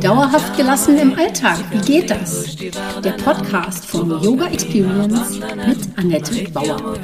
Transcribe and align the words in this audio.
Dauerhaft 0.00 0.56
gelassen 0.56 0.96
im 0.96 1.12
Alltag, 1.12 1.58
wie 1.70 1.80
geht 1.80 2.08
das? 2.08 2.56
Der 2.56 3.12
Podcast 3.22 3.84
von 3.84 4.08
Yoga 4.22 4.46
Experience 4.46 5.38
mit 5.38 5.98
Annette 5.98 6.50
Bauer. 6.52 6.94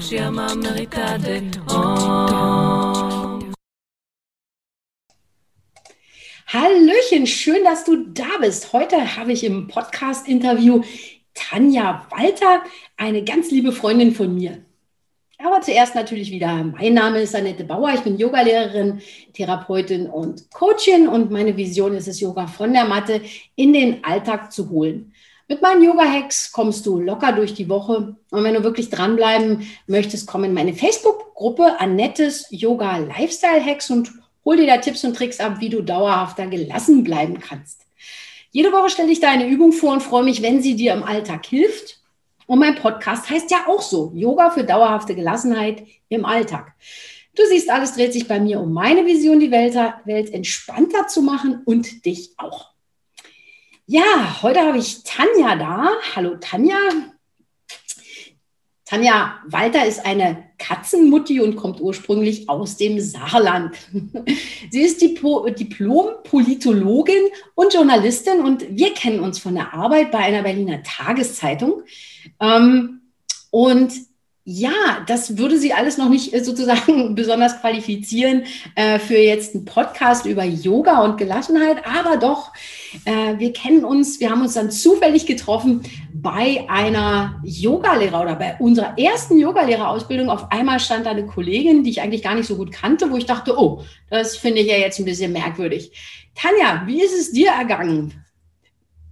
Hallöchen, 6.46 7.26
schön, 7.26 7.65
dass 7.65 7.85
du 7.85 8.06
da 8.15 8.38
bist. 8.40 8.72
Heute 8.72 9.19
habe 9.19 9.33
ich 9.33 9.44
im 9.44 9.69
Podcast-Interview 9.69 10.81
Tanja 11.35 12.06
Walter, 12.10 12.62
eine 12.96 13.24
ganz 13.24 13.51
liebe 13.51 13.72
Freundin 13.72 14.15
von 14.15 14.35
mir. 14.35 14.63
Aber 15.45 15.61
zuerst 15.61 15.95
natürlich 15.95 16.30
wieder, 16.30 16.65
mein 16.65 16.95
Name 16.95 17.20
ist 17.20 17.37
Annette 17.37 17.65
Bauer, 17.65 17.92
ich 17.92 18.01
bin 18.01 18.16
Yogalehrerin, 18.16 19.02
Therapeutin 19.34 20.06
und 20.06 20.51
Coachin 20.51 21.06
und 21.06 21.30
meine 21.30 21.55
Vision 21.55 21.95
ist 21.95 22.09
es, 22.09 22.18
Yoga 22.20 22.46
von 22.46 22.73
der 22.73 22.87
Matte 22.87 23.20
in 23.54 23.74
den 23.74 24.02
Alltag 24.04 24.52
zu 24.52 24.70
holen. 24.70 25.12
Mit 25.46 25.60
meinen 25.60 25.82
Yoga-Hacks 25.82 26.51
kommst 26.51 26.87
du 26.87 26.98
locker 26.98 27.32
durch 27.32 27.52
die 27.52 27.68
Woche. 27.68 28.16
Und 28.30 28.45
wenn 28.45 28.54
du 28.54 28.65
wirklich 28.65 28.88
dranbleiben 28.88 29.68
möchtest, 29.87 30.27
komm 30.27 30.45
in 30.45 30.54
meine 30.54 30.73
Facebook-Gruppe 30.73 31.79
Annettes 31.79 32.46
Yoga 32.48 32.96
Lifestyle 32.96 33.62
Hacks 33.62 33.90
und 33.90 34.12
hol 34.46 34.56
dir 34.56 34.66
da 34.66 34.79
Tipps 34.79 35.04
und 35.04 35.15
Tricks 35.15 35.40
ab, 35.40 35.56
wie 35.60 35.68
du 35.68 35.82
dauerhafter 35.82 36.46
gelassen 36.46 37.04
bleiben 37.04 37.38
kannst. 37.38 37.82
Jede 38.51 38.73
Woche 38.73 38.88
stelle 38.88 39.12
ich 39.12 39.20
da 39.20 39.29
eine 39.29 39.46
Übung 39.46 39.73
vor 39.73 39.92
und 39.92 40.02
freue 40.02 40.24
mich, 40.24 40.40
wenn 40.40 40.62
sie 40.62 40.74
dir 40.74 40.95
im 40.95 41.02
Alltag 41.02 41.45
hilft 41.45 42.01
und 42.46 42.58
mein 42.58 42.74
Podcast 42.74 43.30
heißt 43.30 43.50
ja 43.50 43.66
auch 43.66 43.82
so, 43.82 44.12
Yoga 44.14 44.50
für 44.50 44.64
dauerhafte 44.64 45.14
Gelassenheit 45.14 45.86
im 46.08 46.24
Alltag. 46.24 46.74
Du 47.34 47.42
siehst, 47.48 47.70
alles 47.70 47.94
dreht 47.94 48.12
sich 48.12 48.28
bei 48.28 48.38
mir 48.38 48.60
um 48.60 48.72
meine 48.72 49.06
Vision, 49.06 49.40
die 49.40 49.50
Welt, 49.50 49.74
Welt 50.04 50.32
entspannter 50.32 51.08
zu 51.08 51.22
machen 51.22 51.62
und 51.64 52.06
dich 52.06 52.34
auch. 52.36 52.70
Ja, 53.86 54.42
heute 54.42 54.60
habe 54.60 54.78
ich 54.78 55.02
Tanja 55.04 55.56
da. 55.56 55.90
Hallo 56.14 56.36
Tanja. 56.40 56.76
Tanja 58.86 59.40
Walter 59.46 59.84
ist 59.84 60.06
eine 60.06 60.45
Katzenmutti 60.58 61.40
und 61.40 61.56
kommt 61.56 61.80
ursprünglich 61.80 62.48
aus 62.48 62.76
dem 62.76 63.01
Saarland. 63.01 63.74
Sie 64.70 64.83
ist 64.83 65.03
Diplom-Politologin 65.03 67.31
und 67.55 67.75
Journalistin 67.75 68.41
und 68.41 68.64
wir 68.70 68.95
kennen 68.95 69.20
uns 69.20 69.39
von 69.39 69.55
der 69.55 69.75
Arbeit 69.75 70.11
bei 70.12 70.19
einer 70.19 70.42
Berliner 70.42 70.83
Tageszeitung. 70.83 71.83
Ähm, 72.41 73.01
und 73.51 73.93
ja, 74.47 74.73
das 75.07 75.39
würde 75.39 75.57
sie 75.57 75.73
alles 75.73 75.97
noch 75.97 76.11
nicht 76.11 76.35
äh, 76.35 76.45
sozusagen 76.45 77.15
besonders 77.15 77.61
qualifizieren 77.61 78.43
äh, 78.75 78.99
für 78.99 79.17
jetzt 79.17 79.55
einen 79.55 79.65
Podcast 79.65 80.27
über 80.27 80.45
Yoga 80.45 81.03
und 81.03 81.17
Gelassenheit, 81.17 81.79
aber 81.87 82.19
doch, 82.19 82.53
äh, 83.07 83.39
wir 83.39 83.55
kennen 83.55 83.87
uns, 83.87 84.21
wir 84.21 84.31
haben 84.31 84.43
uns 84.43 84.53
dann 84.53 84.71
zufällig 84.71 85.25
getroffen 85.25 85.81
bei 86.13 86.67
einer 86.69 87.41
Yogalehrer 87.43 88.21
oder 88.21 88.37
bei 88.37 88.57
unserer 88.59 88.98
ersten 88.98 89.39
Yogalehrerausbildung. 89.39 90.29
Auf 90.29 90.53
einmal 90.53 90.79
stand 90.79 91.07
da 91.07 91.11
eine 91.11 91.27
Kollegin, 91.27 91.83
die 91.83 91.91
ich 91.91 92.03
eigentlich 92.03 92.23
gar 92.23 92.35
nicht 92.35 92.47
so 92.47 92.57
gut 92.57 92.71
kannte, 92.71 93.11
wo 93.11 93.17
ich 93.17 93.27
dachte, 93.27 93.59
oh, 93.59 93.83
das 94.11 94.37
finde 94.37 94.61
ich 94.61 94.67
ja 94.67 94.77
jetzt 94.77 94.98
ein 94.98 95.07
bisschen 95.07 95.33
merkwürdig. 95.33 95.91
Tanja, 96.35 96.83
wie 96.87 97.03
ist 97.03 97.19
es 97.19 97.33
dir 97.33 97.51
ergangen? 97.51 98.23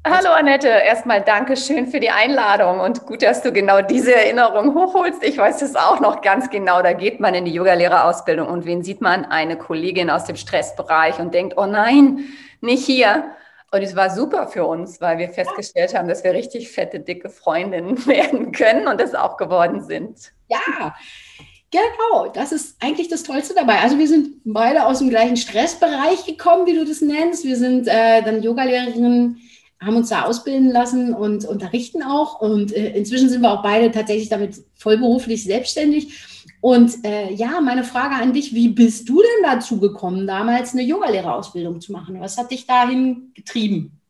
Hallo 0.05 0.31
Annette, 0.31 0.67
erstmal 0.67 1.23
danke 1.23 1.57
schön 1.57 1.87
für 1.87 2.01
die 2.01 2.11
Einladung 2.11 2.81
und 2.81 3.07
gut, 3.07 3.23
dass 3.23 3.41
du 3.41 3.53
genau 3.53 3.83
diese 3.83 4.13
Erinnerung 4.13 4.75
hochholst. 4.75 5.23
Ich 5.23 5.39
weiß 5.39 5.63
es 5.63 5.77
auch 5.77 6.01
noch 6.01 6.23
ganz 6.23 6.51
genau. 6.51 6.83
Da 6.83 6.93
geht 6.93 7.21
man 7.21 7.35
in 7.35 7.45
die 7.45 7.53
Yogalehrerausbildung 7.53 8.49
und 8.49 8.65
wen 8.65 8.83
sieht 8.83 9.01
man? 9.01 9.25
Eine 9.25 9.57
Kollegin 9.57 10.11
aus 10.11 10.25
dem 10.25 10.35
Stressbereich 10.35 11.21
und 11.21 11.33
denkt, 11.33 11.57
oh 11.57 11.67
nein, 11.67 12.25
nicht 12.61 12.85
hier. 12.85 13.27
Und 13.71 13.83
es 13.83 13.95
war 13.95 14.11
super 14.11 14.49
für 14.49 14.67
uns, 14.67 15.01
weil 15.01 15.19
wir 15.19 15.29
festgestellt 15.29 15.97
haben, 15.97 16.09
dass 16.09 16.25
wir 16.25 16.33
richtig 16.33 16.73
fette, 16.73 16.99
dicke 16.99 17.29
Freundinnen 17.29 18.05
werden 18.07 18.51
können 18.51 18.89
und 18.89 19.01
das 19.01 19.15
auch 19.15 19.37
geworden 19.37 19.85
sind. 19.85 20.33
Ja, 20.49 20.97
Genau, 21.71 22.27
das 22.27 22.53
ist 22.53 22.77
eigentlich 22.83 23.09
das 23.09 23.23
Tollste 23.23 23.55
dabei. 23.55 23.79
Also 23.79 23.99
wir 23.99 24.07
sind 24.07 24.43
beide 24.45 24.85
aus 24.85 24.99
dem 24.99 25.09
gleichen 25.09 25.39
Stressbereich 25.39 26.27
gekommen, 26.27 26.67
wie 26.67 26.75
du 26.75 26.85
das 26.85 27.01
nennst. 27.01 27.45
Wir 27.47 27.57
sind 27.57 27.89
äh, 27.89 28.21
dann 28.21 28.43
Yogalehrerinnen 28.43 29.41
haben 29.85 29.97
uns 29.97 30.09
da 30.09 30.23
ausbilden 30.25 30.71
lassen 30.71 31.15
und 31.15 31.45
unterrichten 31.45 32.03
auch. 32.03 32.41
Und 32.41 32.73
äh, 32.73 32.97
inzwischen 32.97 33.29
sind 33.29 33.43
wir 33.43 33.53
auch 33.53 33.63
beide 33.63 33.91
tatsächlich 33.91 34.29
damit 34.29 34.57
vollberuflich 34.75 35.45
selbstständig. 35.45 36.47
Und 36.61 37.05
äh, 37.05 37.33
ja, 37.33 37.61
meine 37.61 37.83
Frage 37.83 38.15
an 38.15 38.33
dich, 38.33 38.55
wie 38.55 38.69
bist 38.69 39.09
du 39.09 39.21
denn 39.21 39.51
dazu 39.51 39.81
gekommen, 39.81 40.27
damals 40.27 40.73
eine 40.73 40.83
Yogalehrerausbildung 40.83 41.81
zu 41.81 41.93
machen? 41.93 42.21
Was 42.21 42.39
hat 42.39 42.51
dich 42.51 42.67
dahin 42.67 43.33
getrieben? 43.35 44.01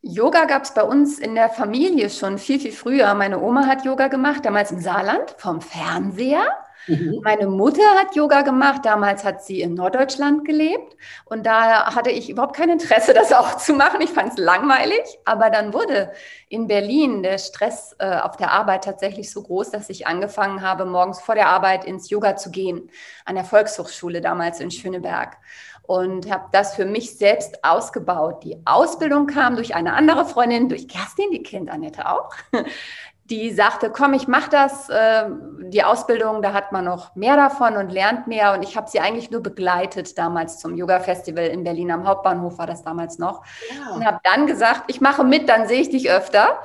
Yoga 0.00 0.46
gab 0.46 0.64
es 0.64 0.74
bei 0.74 0.82
uns 0.82 1.18
in 1.18 1.34
der 1.36 1.48
Familie 1.48 2.10
schon 2.10 2.38
viel, 2.38 2.58
viel 2.58 2.72
früher. 2.72 3.14
Meine 3.14 3.40
Oma 3.40 3.66
hat 3.66 3.84
Yoga 3.84 4.08
gemacht, 4.08 4.44
damals 4.44 4.72
im 4.72 4.80
Saarland 4.80 5.34
vom 5.38 5.60
Fernseher. 5.60 6.44
Mhm. 6.86 7.20
Meine 7.22 7.46
Mutter 7.46 7.82
hat 7.98 8.14
Yoga 8.14 8.42
gemacht. 8.42 8.84
Damals 8.84 9.24
hat 9.24 9.44
sie 9.44 9.60
in 9.60 9.74
Norddeutschland 9.74 10.44
gelebt. 10.44 10.96
Und 11.24 11.46
da 11.46 11.94
hatte 11.94 12.10
ich 12.10 12.30
überhaupt 12.30 12.56
kein 12.56 12.70
Interesse, 12.70 13.14
das 13.14 13.32
auch 13.32 13.56
zu 13.56 13.74
machen. 13.74 14.00
Ich 14.00 14.10
fand 14.10 14.32
es 14.32 14.38
langweilig. 14.38 15.02
Aber 15.24 15.50
dann 15.50 15.72
wurde 15.72 16.12
in 16.48 16.66
Berlin 16.66 17.22
der 17.22 17.38
Stress 17.38 17.94
äh, 17.98 18.16
auf 18.16 18.36
der 18.36 18.52
Arbeit 18.52 18.84
tatsächlich 18.84 19.30
so 19.30 19.42
groß, 19.42 19.70
dass 19.70 19.90
ich 19.90 20.06
angefangen 20.06 20.62
habe, 20.62 20.84
morgens 20.84 21.20
vor 21.20 21.34
der 21.34 21.48
Arbeit 21.48 21.84
ins 21.84 22.10
Yoga 22.10 22.36
zu 22.36 22.50
gehen. 22.50 22.90
An 23.24 23.36
der 23.36 23.44
Volkshochschule 23.44 24.20
damals 24.20 24.60
in 24.60 24.70
Schöneberg 24.70 25.36
und 25.84 26.30
habe 26.30 26.46
das 26.52 26.76
für 26.76 26.84
mich 26.84 27.18
selbst 27.18 27.64
ausgebaut. 27.64 28.44
Die 28.44 28.56
Ausbildung 28.64 29.26
kam 29.26 29.56
durch 29.56 29.74
eine 29.74 29.94
andere 29.94 30.24
Freundin, 30.24 30.68
durch 30.68 30.88
Kerstin, 30.88 31.30
die 31.32 31.42
kennt 31.42 31.70
Annette 31.70 32.08
auch 32.08 32.30
die 33.24 33.50
sagte, 33.50 33.90
komm, 33.90 34.14
ich 34.14 34.26
mache 34.26 34.50
das, 34.50 34.88
äh, 34.88 35.24
die 35.68 35.84
Ausbildung, 35.84 36.42
da 36.42 36.52
hat 36.52 36.72
man 36.72 36.84
noch 36.84 37.14
mehr 37.14 37.36
davon 37.36 37.76
und 37.76 37.90
lernt 37.90 38.26
mehr. 38.26 38.52
Und 38.52 38.62
ich 38.62 38.76
habe 38.76 38.90
sie 38.90 39.00
eigentlich 39.00 39.30
nur 39.30 39.42
begleitet 39.42 40.18
damals 40.18 40.58
zum 40.58 40.74
Yoga-Festival 40.74 41.46
in 41.46 41.64
Berlin 41.64 41.90
am 41.92 42.06
Hauptbahnhof, 42.06 42.58
war 42.58 42.66
das 42.66 42.82
damals 42.82 43.18
noch. 43.18 43.42
Ja. 43.70 43.94
Und 43.94 44.04
habe 44.04 44.20
dann 44.24 44.46
gesagt, 44.46 44.84
ich 44.88 45.00
mache 45.00 45.24
mit, 45.24 45.48
dann 45.48 45.68
sehe 45.68 45.80
ich 45.80 45.90
dich 45.90 46.10
öfter. 46.10 46.58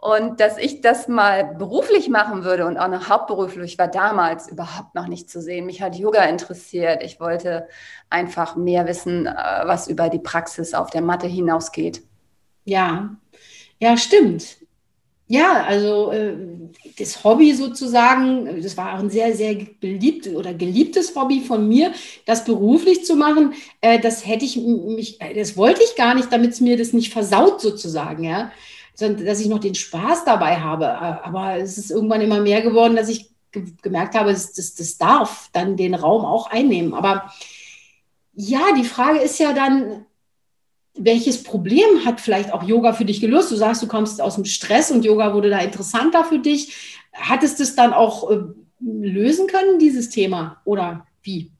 Und 0.00 0.40
dass 0.40 0.58
ich 0.58 0.82
das 0.82 1.08
mal 1.08 1.54
beruflich 1.54 2.10
machen 2.10 2.44
würde 2.44 2.66
und 2.66 2.76
auch 2.76 2.88
noch 2.88 3.08
hauptberuflich 3.08 3.78
war 3.78 3.88
damals 3.88 4.48
überhaupt 4.48 4.94
noch 4.94 5.08
nicht 5.08 5.30
zu 5.30 5.40
sehen. 5.40 5.64
Mich 5.64 5.80
hat 5.80 5.96
Yoga 5.96 6.24
interessiert. 6.24 7.02
Ich 7.02 7.20
wollte 7.20 7.68
einfach 8.10 8.54
mehr 8.54 8.86
wissen, 8.86 9.26
äh, 9.26 9.32
was 9.64 9.88
über 9.88 10.10
die 10.10 10.18
Praxis 10.18 10.74
auf 10.74 10.90
der 10.90 11.00
Matte 11.00 11.26
hinausgeht. 11.26 12.02
Ja, 12.64 13.16
ja, 13.80 13.96
stimmt. 13.96 14.63
Ja, 15.26 15.64
also 15.64 16.12
äh, 16.12 16.36
das 16.98 17.24
Hobby 17.24 17.54
sozusagen, 17.54 18.60
das 18.62 18.76
war 18.76 18.94
auch 18.94 18.98
ein 18.98 19.08
sehr, 19.08 19.34
sehr 19.34 19.54
beliebt 19.80 20.26
oder 20.28 20.52
geliebtes 20.52 21.16
Hobby 21.16 21.40
von 21.40 21.66
mir, 21.66 21.92
das 22.26 22.44
beruflich 22.44 23.06
zu 23.06 23.16
machen, 23.16 23.54
äh, 23.80 23.98
das 23.98 24.26
hätte 24.26 24.44
ich 24.44 24.56
mich, 24.58 25.20
äh, 25.22 25.34
das 25.34 25.56
wollte 25.56 25.82
ich 25.82 25.96
gar 25.96 26.14
nicht, 26.14 26.30
damit 26.30 26.52
es 26.52 26.60
mir 26.60 26.76
das 26.76 26.92
nicht 26.92 27.10
versaut 27.10 27.62
sozusagen, 27.62 28.24
ja, 28.24 28.52
sondern 28.94 29.24
dass 29.24 29.40
ich 29.40 29.48
noch 29.48 29.60
den 29.60 29.74
Spaß 29.74 30.24
dabei 30.26 30.56
habe. 30.56 30.90
Aber 30.98 31.56
es 31.56 31.78
ist 31.78 31.90
irgendwann 31.90 32.20
immer 32.20 32.40
mehr 32.40 32.60
geworden, 32.60 32.96
dass 32.96 33.08
ich 33.08 33.30
ge 33.50 33.64
gemerkt 33.82 34.14
habe, 34.14 34.32
das, 34.32 34.52
das, 34.52 34.74
das 34.74 34.98
darf 34.98 35.48
dann 35.52 35.76
den 35.76 35.94
Raum 35.94 36.24
auch 36.26 36.50
einnehmen. 36.50 36.92
Aber 36.94 37.32
ja, 38.34 38.60
die 38.76 38.84
Frage 38.84 39.20
ist 39.20 39.38
ja 39.38 39.52
dann, 39.54 40.06
welches 40.96 41.42
Problem 41.42 42.04
hat 42.04 42.20
vielleicht 42.20 42.52
auch 42.52 42.62
Yoga 42.62 42.92
für 42.92 43.04
dich 43.04 43.20
gelöst? 43.20 43.50
Du 43.50 43.56
sagst, 43.56 43.82
du 43.82 43.88
kommst 43.88 44.20
aus 44.20 44.36
dem 44.36 44.44
Stress 44.44 44.90
und 44.90 45.04
Yoga 45.04 45.34
wurde 45.34 45.50
da 45.50 45.58
interessanter 45.58 46.24
für 46.24 46.38
dich. 46.38 47.00
Hattest 47.12 47.58
du 47.58 47.64
es 47.64 47.74
dann 47.74 47.92
auch 47.92 48.30
äh, 48.30 48.38
lösen 48.80 49.46
können, 49.48 49.78
dieses 49.78 50.10
Thema? 50.10 50.60
Oder 50.64 51.06
wie? 51.22 51.50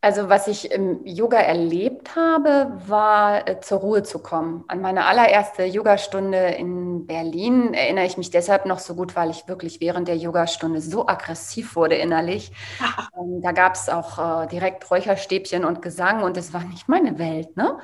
Also 0.00 0.28
was 0.28 0.46
ich 0.46 0.70
im 0.70 1.04
Yoga 1.04 1.38
erlebt 1.38 2.14
habe, 2.14 2.72
war 2.86 3.48
äh, 3.48 3.60
zur 3.60 3.80
Ruhe 3.80 4.04
zu 4.04 4.20
kommen. 4.20 4.64
An 4.68 4.80
meine 4.80 5.06
allererste 5.06 5.64
Yogastunde 5.64 6.38
in 6.50 7.04
Berlin 7.04 7.74
erinnere 7.74 8.06
ich 8.06 8.16
mich 8.16 8.30
deshalb 8.30 8.64
noch 8.64 8.78
so 8.78 8.94
gut, 8.94 9.16
weil 9.16 9.30
ich 9.30 9.48
wirklich 9.48 9.80
während 9.80 10.06
der 10.06 10.16
Yogastunde 10.16 10.80
so 10.80 11.08
aggressiv 11.08 11.74
wurde 11.74 11.96
innerlich. 11.96 12.52
ähm, 13.18 13.40
da 13.42 13.50
gab 13.50 13.74
es 13.74 13.88
auch 13.88 14.44
äh, 14.44 14.46
direkt 14.46 14.88
Räucherstäbchen 14.88 15.64
und 15.64 15.82
Gesang 15.82 16.22
und 16.22 16.36
es 16.36 16.52
war 16.52 16.62
nicht 16.62 16.88
meine 16.88 17.18
Welt. 17.18 17.56
Ne? 17.56 17.76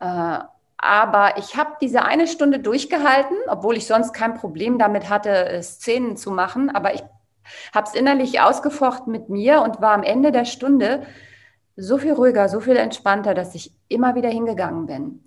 Äh, 0.00 0.38
aber 0.82 1.36
ich 1.36 1.56
habe 1.56 1.72
diese 1.80 2.02
eine 2.02 2.26
Stunde 2.26 2.58
durchgehalten, 2.58 3.36
obwohl 3.48 3.76
ich 3.76 3.86
sonst 3.86 4.14
kein 4.14 4.34
Problem 4.34 4.78
damit 4.78 5.10
hatte, 5.10 5.30
äh, 5.30 5.62
Szenen 5.62 6.16
zu 6.16 6.30
machen. 6.30 6.70
Aber 6.70 6.94
ich 6.94 7.02
habe 7.74 7.86
es 7.86 7.94
innerlich 7.94 8.40
ausgefochten 8.40 9.12
mit 9.12 9.28
mir 9.28 9.60
und 9.62 9.80
war 9.80 9.92
am 9.92 10.02
Ende 10.02 10.32
der 10.32 10.46
Stunde 10.46 11.02
so 11.76 11.98
viel 11.98 12.12
ruhiger, 12.12 12.48
so 12.48 12.60
viel 12.60 12.76
entspannter, 12.76 13.34
dass 13.34 13.54
ich 13.54 13.72
immer 13.88 14.14
wieder 14.14 14.30
hingegangen 14.30 14.86
bin. 14.86 15.24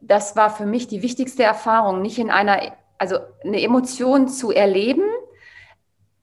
Das 0.00 0.36
war 0.36 0.50
für 0.50 0.66
mich 0.66 0.86
die 0.86 1.02
wichtigste 1.02 1.42
Erfahrung, 1.42 2.00
nicht 2.00 2.18
in 2.18 2.30
einer, 2.30 2.60
also 2.98 3.18
eine 3.44 3.60
Emotion 3.60 4.28
zu 4.28 4.52
erleben, 4.52 5.04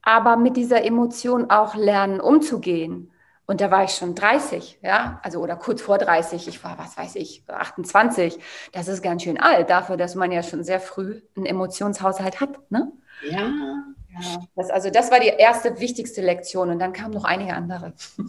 aber 0.00 0.36
mit 0.36 0.56
dieser 0.56 0.84
Emotion 0.84 1.50
auch 1.50 1.74
lernen 1.74 2.20
umzugehen 2.20 3.10
Und 3.46 3.60
da 3.60 3.70
war 3.70 3.84
ich 3.84 3.90
schon 3.90 4.14
30, 4.14 4.78
ja, 4.82 5.20
also 5.22 5.40
oder 5.40 5.56
kurz 5.56 5.82
vor 5.82 5.98
30. 5.98 6.48
Ich 6.48 6.64
war, 6.64 6.78
was 6.78 6.96
weiß 6.96 7.16
ich, 7.16 7.42
28. 7.46 8.38
Das 8.72 8.88
ist 8.88 9.02
ganz 9.02 9.22
schön 9.22 9.38
alt 9.38 9.68
dafür, 9.68 9.98
dass 9.98 10.14
man 10.14 10.32
ja 10.32 10.42
schon 10.42 10.64
sehr 10.64 10.80
früh 10.80 11.20
einen 11.36 11.44
Emotionshaushalt 11.44 12.40
hat, 12.40 12.70
ne? 12.70 12.90
Ja. 13.30 13.40
ja 13.40 14.38
das, 14.56 14.70
also 14.70 14.90
das 14.90 15.10
war 15.10 15.20
die 15.20 15.28
erste 15.28 15.78
wichtigste 15.78 16.22
Lektion 16.22 16.70
und 16.70 16.78
dann 16.78 16.94
kamen 16.94 17.12
noch 17.12 17.24
einige 17.24 17.54
andere. 17.54 17.92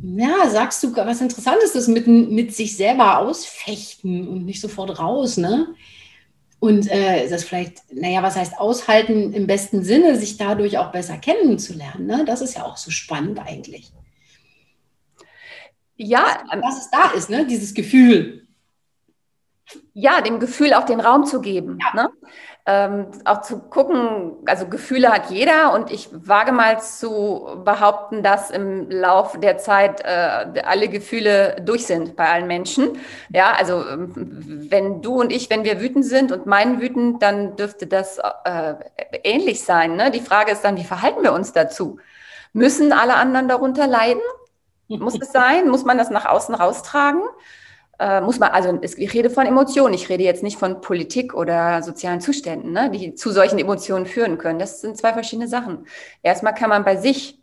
Ja, 0.00 0.48
sagst 0.48 0.84
du 0.84 0.94
was 0.94 1.20
Interessantes, 1.20 1.72
das 1.72 1.88
mit, 1.88 2.06
mit 2.06 2.54
sich 2.54 2.76
selber 2.76 3.18
ausfechten 3.18 4.28
und 4.28 4.44
nicht 4.44 4.60
sofort 4.60 5.00
raus, 5.00 5.38
ne? 5.38 5.74
Und 6.60 6.88
äh, 6.90 7.28
das 7.28 7.44
vielleicht, 7.44 7.82
naja, 7.92 8.22
was 8.22 8.36
heißt 8.36 8.58
aushalten 8.58 9.32
im 9.32 9.46
besten 9.46 9.84
Sinne, 9.84 10.16
sich 10.16 10.36
dadurch 10.36 10.78
auch 10.78 10.90
besser 10.90 11.16
kennenzulernen. 11.16 12.06
Ne? 12.06 12.24
Das 12.26 12.40
ist 12.40 12.56
ja 12.56 12.64
auch 12.64 12.76
so 12.76 12.90
spannend 12.90 13.38
eigentlich. 13.38 13.92
Ja. 15.98 16.38
Dass 16.50 16.78
es 16.78 16.90
da 16.90 17.10
ist, 17.10 17.28
ne? 17.28 17.46
dieses 17.46 17.74
Gefühl. 17.74 18.46
Ja, 19.92 20.22
dem 20.22 20.40
Gefühl 20.40 20.72
auch 20.72 20.84
den 20.84 21.00
Raum 21.00 21.26
zu 21.26 21.42
geben. 21.42 21.78
Ja. 21.80 22.02
Ne? 22.02 22.10
ähm, 22.68 23.06
auch 23.24 23.40
zu 23.40 23.60
gucken, 23.60 24.36
also 24.44 24.66
Gefühle 24.66 25.08
hat 25.08 25.30
jeder 25.30 25.72
und 25.72 25.90
ich 25.90 26.10
wage 26.12 26.52
mal 26.52 26.78
zu 26.80 27.62
behaupten, 27.64 28.22
dass 28.22 28.50
im 28.50 28.90
Lauf 28.90 29.40
der 29.40 29.56
Zeit 29.56 30.02
äh, 30.04 30.60
alle 30.64 30.88
Gefühle 30.88 31.56
durch 31.64 31.86
sind 31.86 32.14
bei 32.14 32.28
allen 32.28 32.46
Menschen. 32.46 32.98
Ja, 33.30 33.52
also 33.58 33.88
ähm, 33.88 34.12
wenn 34.70 35.00
du 35.00 35.18
und 35.18 35.32
ich, 35.32 35.48
wenn 35.48 35.64
wir 35.64 35.80
wütend 35.80 36.04
sind 36.04 36.30
und 36.30 36.44
meinen 36.44 36.78
wütend, 36.78 37.22
dann 37.22 37.56
dürfte 37.56 37.86
das 37.86 38.18
äh, 38.44 38.74
ähnlich 39.24 39.64
sein. 39.64 39.96
Ne? 39.96 40.10
Die 40.10 40.20
Frage 40.20 40.52
ist 40.52 40.62
dann, 40.62 40.76
wie 40.76 40.84
verhalten 40.84 41.22
wir 41.22 41.32
uns 41.32 41.54
dazu? 41.54 41.98
Müssen 42.52 42.92
alle 42.92 43.14
anderen 43.14 43.48
darunter 43.48 43.86
leiden? 43.86 44.20
Muss 44.88 45.18
es 45.20 45.32
sein? 45.32 45.68
Muss 45.68 45.84
man 45.84 45.98
das 45.98 46.10
nach 46.10 46.24
außen 46.26 46.54
raustragen? 46.54 47.22
äh, 47.98 48.20
muss 48.20 48.38
man, 48.38 48.50
also 48.50 48.78
ich 48.82 49.12
rede 49.12 49.30
von 49.30 49.46
Emotionen, 49.46 49.94
ich 49.94 50.08
rede 50.08 50.22
jetzt 50.22 50.42
nicht 50.42 50.58
von 50.58 50.80
Politik 50.80 51.34
oder 51.34 51.82
sozialen 51.82 52.20
Zuständen, 52.20 52.72
ne, 52.72 52.90
die 52.90 53.14
zu 53.14 53.30
solchen 53.30 53.58
Emotionen 53.58 54.06
führen 54.06 54.38
können. 54.38 54.58
Das 54.58 54.80
sind 54.80 54.96
zwei 54.96 55.12
verschiedene 55.12 55.48
Sachen. 55.48 55.86
Erstmal 56.22 56.54
kann 56.54 56.70
man 56.70 56.84
bei 56.84 56.96
sich 56.96 57.40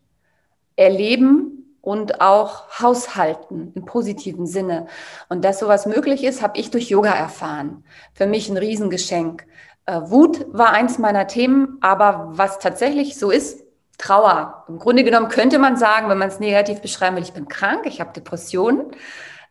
erleben 0.75 1.77
und 1.81 2.21
auch 2.21 2.79
haushalten 2.81 3.73
im 3.75 3.85
positiven 3.85 4.47
Sinne. 4.47 4.87
Und 5.29 5.45
dass 5.45 5.59
sowas 5.59 5.85
möglich 5.85 6.23
ist, 6.23 6.41
habe 6.41 6.57
ich 6.57 6.71
durch 6.71 6.89
Yoga 6.89 7.11
erfahren. 7.11 7.83
Für 8.13 8.25
mich 8.25 8.49
ein 8.49 8.57
Riesengeschenk. 8.57 9.45
Äh, 9.85 10.01
Wut 10.05 10.47
war 10.51 10.71
eins 10.71 10.97
meiner 10.97 11.27
Themen, 11.27 11.77
aber 11.81 12.29
was 12.31 12.59
tatsächlich 12.59 13.17
so 13.19 13.29
ist, 13.29 13.64
Trauer. 13.97 14.65
Im 14.67 14.79
Grunde 14.79 15.03
genommen 15.03 15.29
könnte 15.29 15.59
man 15.59 15.77
sagen, 15.77 16.09
wenn 16.09 16.17
man 16.17 16.29
es 16.29 16.39
negativ 16.39 16.81
beschreiben 16.81 17.15
will, 17.15 17.23
ich 17.23 17.33
bin 17.33 17.47
krank, 17.47 17.85
ich 17.85 17.99
habe 17.99 18.13
Depressionen. 18.13 18.91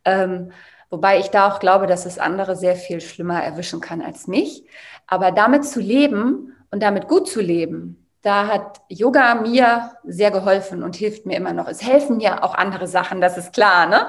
Ähm, 0.05 0.53
Wobei 0.95 1.19
ich 1.19 1.31
da 1.31 1.49
auch 1.49 1.59
glaube, 1.59 1.89
dass 1.89 2.07
es 2.07 2.21
andere 2.21 2.55
sehr 2.55 2.77
viel 2.77 3.01
schlimmer 3.01 3.43
erwischen 3.43 3.81
kann 3.81 4.01
als 4.01 4.29
mich. 4.29 4.65
Aber 5.09 5.33
damit 5.33 5.65
zu 5.65 5.81
leben 5.81 6.55
und 6.71 6.85
damit 6.85 7.09
gut 7.09 7.29
zu 7.29 7.41
leben, 7.41 8.07
da 8.23 8.47
hat 8.47 8.81
Yoga 8.89 9.35
mir 9.35 9.91
sehr 10.05 10.31
geholfen 10.31 10.85
und 10.85 10.95
hilft 10.95 11.27
mir 11.27 11.37
immer 11.37 11.53
noch. 11.53 11.67
Es 11.67 11.83
helfen 11.83 12.21
ja 12.21 12.45
auch 12.45 12.55
andere 12.55 12.87
Sachen, 12.87 13.21
das 13.21 13.37
ist 13.37 13.53
klar, 13.53 13.87
ne? 13.87 14.07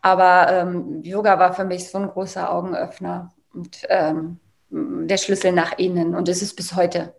Aber 0.00 0.48
ähm, 0.50 1.02
Yoga 1.02 1.38
war 1.38 1.52
für 1.52 1.66
mich 1.66 1.90
so 1.90 1.98
ein 1.98 2.08
großer 2.08 2.50
Augenöffner 2.50 3.34
und 3.52 3.82
ähm, 3.90 4.40
der 4.70 5.18
Schlüssel 5.18 5.52
nach 5.52 5.76
innen 5.76 6.14
und 6.14 6.30
es 6.30 6.40
ist 6.40 6.56
bis 6.56 6.74
heute. 6.74 7.14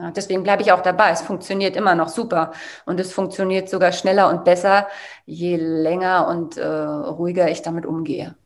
Ja, 0.00 0.12
deswegen 0.12 0.44
bleibe 0.44 0.62
ich 0.62 0.70
auch 0.70 0.82
dabei. 0.82 1.10
Es 1.10 1.22
funktioniert 1.22 1.74
immer 1.74 1.94
noch 1.96 2.08
super 2.08 2.52
und 2.86 3.00
es 3.00 3.12
funktioniert 3.12 3.68
sogar 3.68 3.92
schneller 3.92 4.28
und 4.28 4.44
besser, 4.44 4.86
je 5.26 5.56
länger 5.56 6.28
und 6.28 6.56
äh, 6.56 6.66
ruhiger 6.66 7.50
ich 7.50 7.62
damit 7.62 7.84
umgehe. 7.84 8.36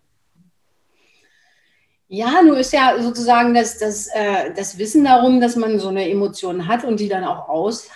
Ja, 2.09 2.43
nur 2.43 2.59
ist 2.59 2.73
ja 2.73 2.95
sozusagen 3.01 3.55
das, 3.55 3.79
das, 3.79 4.07
äh, 4.09 4.53
das 4.55 4.79
Wissen 4.79 5.05
darum, 5.05 5.41
dass 5.41 5.57
man 5.57 5.79
so 5.79 5.89
eine 5.89 6.11
Emotion 6.11 6.69
hat 6.69 6.85
und 6.85 7.01
die 7.01 7.09
dann 7.09 7.25
auch 7.25 7.49
aus, 7.49 7.89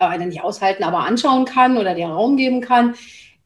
äh, 0.00 0.18
nicht 0.18 0.42
aushalten, 0.42 0.84
aber 0.84 1.00
anschauen 1.00 1.44
kann 1.44 1.76
oder 1.76 1.94
dir 1.94 2.08
Raum 2.08 2.36
geben 2.36 2.60
kann, 2.60 2.94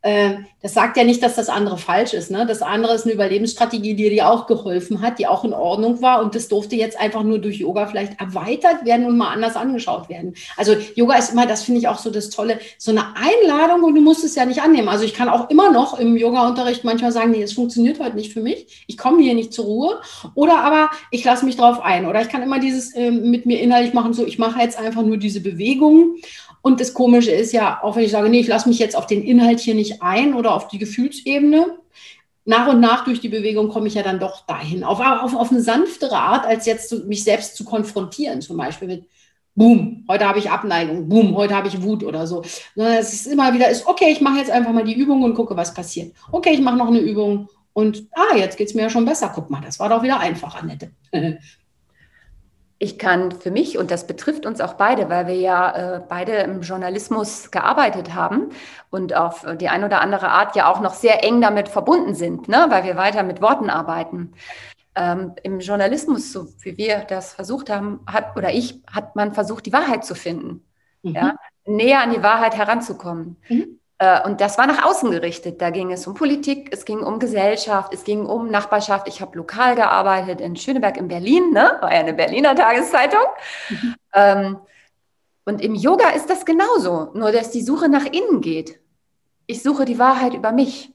das 0.03 0.75
sagt 0.75 0.97
ja 0.97 1.03
nicht, 1.03 1.23
dass 1.25 1.35
das 1.35 1.49
andere 1.49 1.77
falsch 1.77 2.15
ist. 2.15 2.31
Ne? 2.31 2.47
Das 2.47 2.63
andere 2.63 2.95
ist 2.95 3.05
eine 3.05 3.15
Überlebensstrategie, 3.15 3.95
die 3.95 4.11
dir 4.11 4.29
auch 4.29 4.47
geholfen 4.47 5.03
hat, 5.03 5.19
die 5.19 5.27
auch 5.27 5.45
in 5.45 5.53
Ordnung 5.53 6.01
war. 6.03 6.23
Und 6.23 6.37
das 6.37 6.47
durfte 6.47 6.77
jetzt 6.77 6.99
einfach 7.01 7.25
nur 7.25 7.41
durch 7.41 7.57
Yoga 7.57 7.87
vielleicht 7.87 8.21
erweitert 8.21 8.85
werden 8.85 9.07
und 9.07 9.17
mal 9.17 9.33
anders 9.33 9.57
angeschaut 9.57 10.09
werden. 10.09 10.35
Also 10.57 10.77
Yoga 10.95 11.17
ist 11.17 11.33
immer, 11.33 11.47
das 11.47 11.65
finde 11.65 11.81
ich 11.81 11.89
auch 11.89 11.99
so 11.99 12.11
das 12.11 12.31
Tolle, 12.31 12.61
so 12.79 12.93
eine 12.93 13.07
Einladung 13.17 13.83
und 13.83 13.97
du 13.97 14.01
musst 14.01 14.25
es 14.25 14.37
ja 14.37 14.45
nicht 14.45 14.63
annehmen. 14.63 14.89
Also 14.89 15.05
ich 15.05 15.15
kann 15.15 15.29
auch 15.29 15.51
immer 15.51 15.73
noch 15.73 15.99
im 15.99 16.17
Yoga-Unterricht 16.17 16.85
manchmal 16.85 17.11
sagen, 17.11 17.33
nee, 17.33 17.43
es 17.43 17.53
funktioniert 17.53 17.99
heute 17.99 18.15
nicht 18.15 18.33
für 18.33 18.41
mich. 18.41 18.85
Ich 18.87 18.99
komme 18.99 19.21
hier 19.21 19.35
nicht 19.35 19.53
zur 19.53 19.65
Ruhe. 19.65 20.01
Oder 20.35 20.61
aber 20.61 20.91
ich 21.11 21.25
lasse 21.25 21.45
mich 21.45 21.57
drauf 21.57 21.81
ein. 21.81 22.07
Oder 22.07 22.23
ich 22.23 22.29
kann 22.29 22.43
immer 22.43 22.61
dieses 22.61 22.95
äh, 22.95 23.11
mit 23.11 23.47
mir 23.47 23.61
innerlich 23.61 23.95
machen, 23.95 24.15
so 24.15 24.25
ich 24.25 24.39
mache 24.39 24.61
jetzt 24.61 24.79
einfach 24.79 25.03
nur 25.03 25.17
diese 25.17 25.41
Bewegungen 25.41 26.17
und 26.63 26.81
das 26.81 26.95
Komische 26.95 27.31
ist 27.31 27.53
ja, 27.53 27.81
auch 27.83 27.97
wenn 27.97 28.05
ich 28.05 28.11
sage, 28.11 28.29
nee, 28.29 28.41
ich 28.41 28.49
lasse 28.49 28.69
mich 28.69 28.79
jetzt 28.79 28.97
auf 28.97 29.07
den 29.07 29.23
Inhalt 29.23 29.61
hier 29.61 29.75
nicht 29.75 30.03
ein 30.03 30.35
oder 30.35 30.55
auf 30.55 30.69
die 30.69 30.79
Gefühlsebene, 30.79 31.79
nach 32.45 32.69
und 32.69 32.81
nach 32.81 33.05
durch 33.05 33.21
die 33.21 33.29
Bewegung 33.29 33.69
komme 33.69 33.89
ich 33.89 33.95
ja 33.95 34.03
dann 34.03 34.19
doch 34.19 34.47
dahin. 34.47 34.83
Auf, 34.83 35.01
auf, 35.01 35.35
auf 35.35 35.51
eine 35.51 35.61
sanftere 35.61 36.17
Art, 36.17 36.47
als 36.47 36.65
jetzt 36.65 37.05
mich 37.05 37.23
selbst 37.23 37.57
zu 37.57 37.65
konfrontieren, 37.65 38.41
zum 38.41 38.57
Beispiel 38.57 38.89
mit 38.89 39.05
Boom, 39.55 40.05
heute 40.09 40.27
habe 40.27 40.39
ich 40.39 40.51
Abneigung, 40.51 41.09
Boom, 41.09 41.37
heute 41.37 41.55
habe 41.55 41.69
ich 41.69 41.83
Wut 41.83 42.05
oder 42.05 42.27
so. 42.27 42.43
Sondern 42.75 42.95
es 42.95 43.13
ist 43.13 43.27
immer 43.27 43.53
wieder, 43.53 43.69
ist 43.69 43.87
okay, 43.87 44.11
ich 44.11 44.21
mache 44.21 44.39
jetzt 44.39 44.51
einfach 44.51 44.73
mal 44.73 44.85
die 44.85 44.95
Übung 44.95 45.25
und 45.25 45.35
gucke, 45.35 45.57
was 45.57 45.75
passiert. 45.75 46.15
Okay, 46.33 46.55
ich 46.55 46.61
mache 46.61 46.77
noch 46.77 46.87
eine 46.87 47.01
Übung 47.01 47.49
und 47.75 48.09
ah, 48.13 48.37
jetzt 48.37 48.57
geht 48.57 48.69
es 48.69 48.75
mir 48.75 48.83
ja 48.83 48.91
schon 48.91 49.05
besser. 49.05 49.31
Guck 49.35 49.51
mal, 49.51 49.61
das 49.61 49.79
war 49.79 49.89
doch 49.89 50.03
wieder 50.03 50.19
einfacher, 50.19 50.65
Nette. 50.65 50.93
ich 52.81 52.99
kann 52.99 53.33
für 53.33 53.51
mich, 53.51 53.77
und 53.77 53.91
das 53.91 54.07
betrifft 54.07 54.47
uns 54.47 54.61
auch 54.61 54.75
beide, 54.75 55.09
weil 55.09 55.27
wir 55.27 55.35
ja 55.35 55.97
äh, 55.97 56.01
beide 56.09 56.33
im 56.39 56.63
Journalismus 56.63 57.51
gearbeitet 57.51 58.15
haben 58.15 58.51
und 58.91 59.17
auf 59.17 59.45
die 59.61 59.69
eine 59.69 59.87
oder 59.87 60.01
andere 60.01 60.29
Art 60.29 60.55
ja 60.55 60.71
auch 60.71 60.81
noch 60.81 60.95
sehr 60.95 61.25
eng 61.25 61.41
damit 61.41 61.69
verbunden 61.69 62.15
sind, 62.15 62.47
ne? 62.49 62.67
weil 62.69 62.85
wir 62.85 62.97
weiter 62.97 63.25
mit 63.25 63.43
Worten 63.43 63.69
arbeiten. 63.69 64.33
Ähm, 64.95 65.35
Im 65.43 65.59
Journalismus, 65.59 66.33
so 66.33 66.47
wie 66.61 66.77
wir 66.77 67.01
das 67.01 67.35
versucht 67.35 67.69
haben, 67.69 68.01
hat 68.07 68.37
oder 68.37 68.53
ich, 68.53 68.81
hat 68.93 69.17
man 69.17 69.35
versucht, 69.35 69.67
die 69.67 69.73
Wahrheit 69.73 70.05
zu 70.05 70.15
finden. 70.15 70.65
Mhm. 71.03 71.15
Ja? 71.15 71.35
Näher 71.67 72.03
an 72.03 72.13
die 72.13 72.23
Wahrheit 72.23 72.57
heranzukommen. 72.57 73.37
Mhm. 73.49 73.81
Äh, 73.99 74.23
und 74.25 74.41
das 74.41 74.59
war 74.59 74.67
nach 74.67 74.85
außen 74.85 75.11
gerichtet. 75.11 75.61
Da 75.61 75.71
ging 75.71 75.93
es 75.93 76.07
um 76.07 76.15
Politik, 76.15 76.69
es 76.73 76.85
ging 76.85 77.01
um 77.01 77.19
Gesellschaft, 77.19 77.93
es 77.93 78.05
ging 78.05 78.25
um 78.25 78.49
Nachbarschaft. 78.51 79.09
Ich 79.09 79.21
habe 79.21 79.37
lokal 79.37 79.75
gearbeitet 79.75 80.41
in 80.41 80.57
Schöneberg 80.57 80.97
in 80.97 81.09
Berlin, 81.09 81.53
ne? 81.53 81.77
war 81.81 81.93
ja 81.93 82.01
eine 82.01 82.15
Berliner 82.15 82.55
Tageszeitung. 82.55 83.25
Mhm. 83.69 83.95
Ähm, 84.15 84.59
und 85.45 85.61
im 85.61 85.75
Yoga 85.75 86.11
ist 86.11 86.31
das 86.31 86.45
genauso, 86.45 87.11
nur 87.15 87.33
dass 87.33 87.51
die 87.51 87.63
Suche 87.63 87.89
nach 87.89 88.05
innen 88.05 88.41
geht. 88.41 88.81
Ich 89.47 89.63
suche 89.63 89.85
die 89.85 89.99
Wahrheit 89.99 90.35
über 90.35 90.53
mich. 90.53 90.93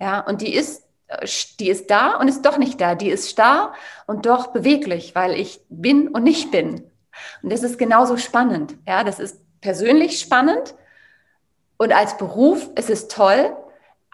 Ja, 0.00 0.20
und 0.20 0.40
die 0.40 0.54
ist, 0.54 0.84
äh, 1.08 1.26
die 1.60 1.68
ist 1.68 1.90
da 1.90 2.16
und 2.16 2.28
ist 2.28 2.42
doch 2.42 2.56
nicht 2.56 2.80
da. 2.80 2.94
Die 2.94 3.10
ist 3.10 3.28
starr 3.28 3.74
und 4.06 4.26
doch 4.26 4.48
beweglich, 4.48 5.14
weil 5.14 5.32
ich 5.32 5.60
bin 5.68 6.08
und 6.08 6.22
nicht 6.22 6.50
bin. 6.50 6.90
Und 7.42 7.52
das 7.52 7.62
ist 7.62 7.78
genauso 7.78 8.16
spannend. 8.16 8.76
Ja, 8.86 9.04
das 9.04 9.20
ist 9.20 9.40
persönlich 9.60 10.20
spannend 10.20 10.74
und 11.76 11.92
als 11.92 12.16
Beruf 12.16 12.70
ist 12.76 12.90
es 12.90 13.08
toll, 13.08 13.56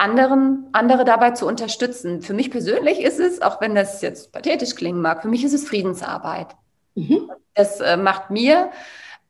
anderen, 0.01 0.69
andere 0.73 1.05
dabei 1.05 1.33
zu 1.33 1.47
unterstützen. 1.47 2.23
Für 2.23 2.33
mich 2.33 2.51
persönlich 2.51 3.01
ist 3.01 3.21
es, 3.21 3.43
auch 3.43 3.61
wenn 3.61 3.75
das 3.75 4.01
jetzt 4.01 4.33
pathetisch 4.33 4.75
klingen 4.75 5.03
mag, 5.03 5.23
für 5.23 5.29
mich 5.29 5.45
ist 5.45 5.53
es 5.53 5.69
Friedensarbeit. 5.69 6.57
Mhm. 6.95 7.31
Das 7.55 7.81
äh, 7.81 7.99
macht 7.99 8.31
mir, 8.31 8.71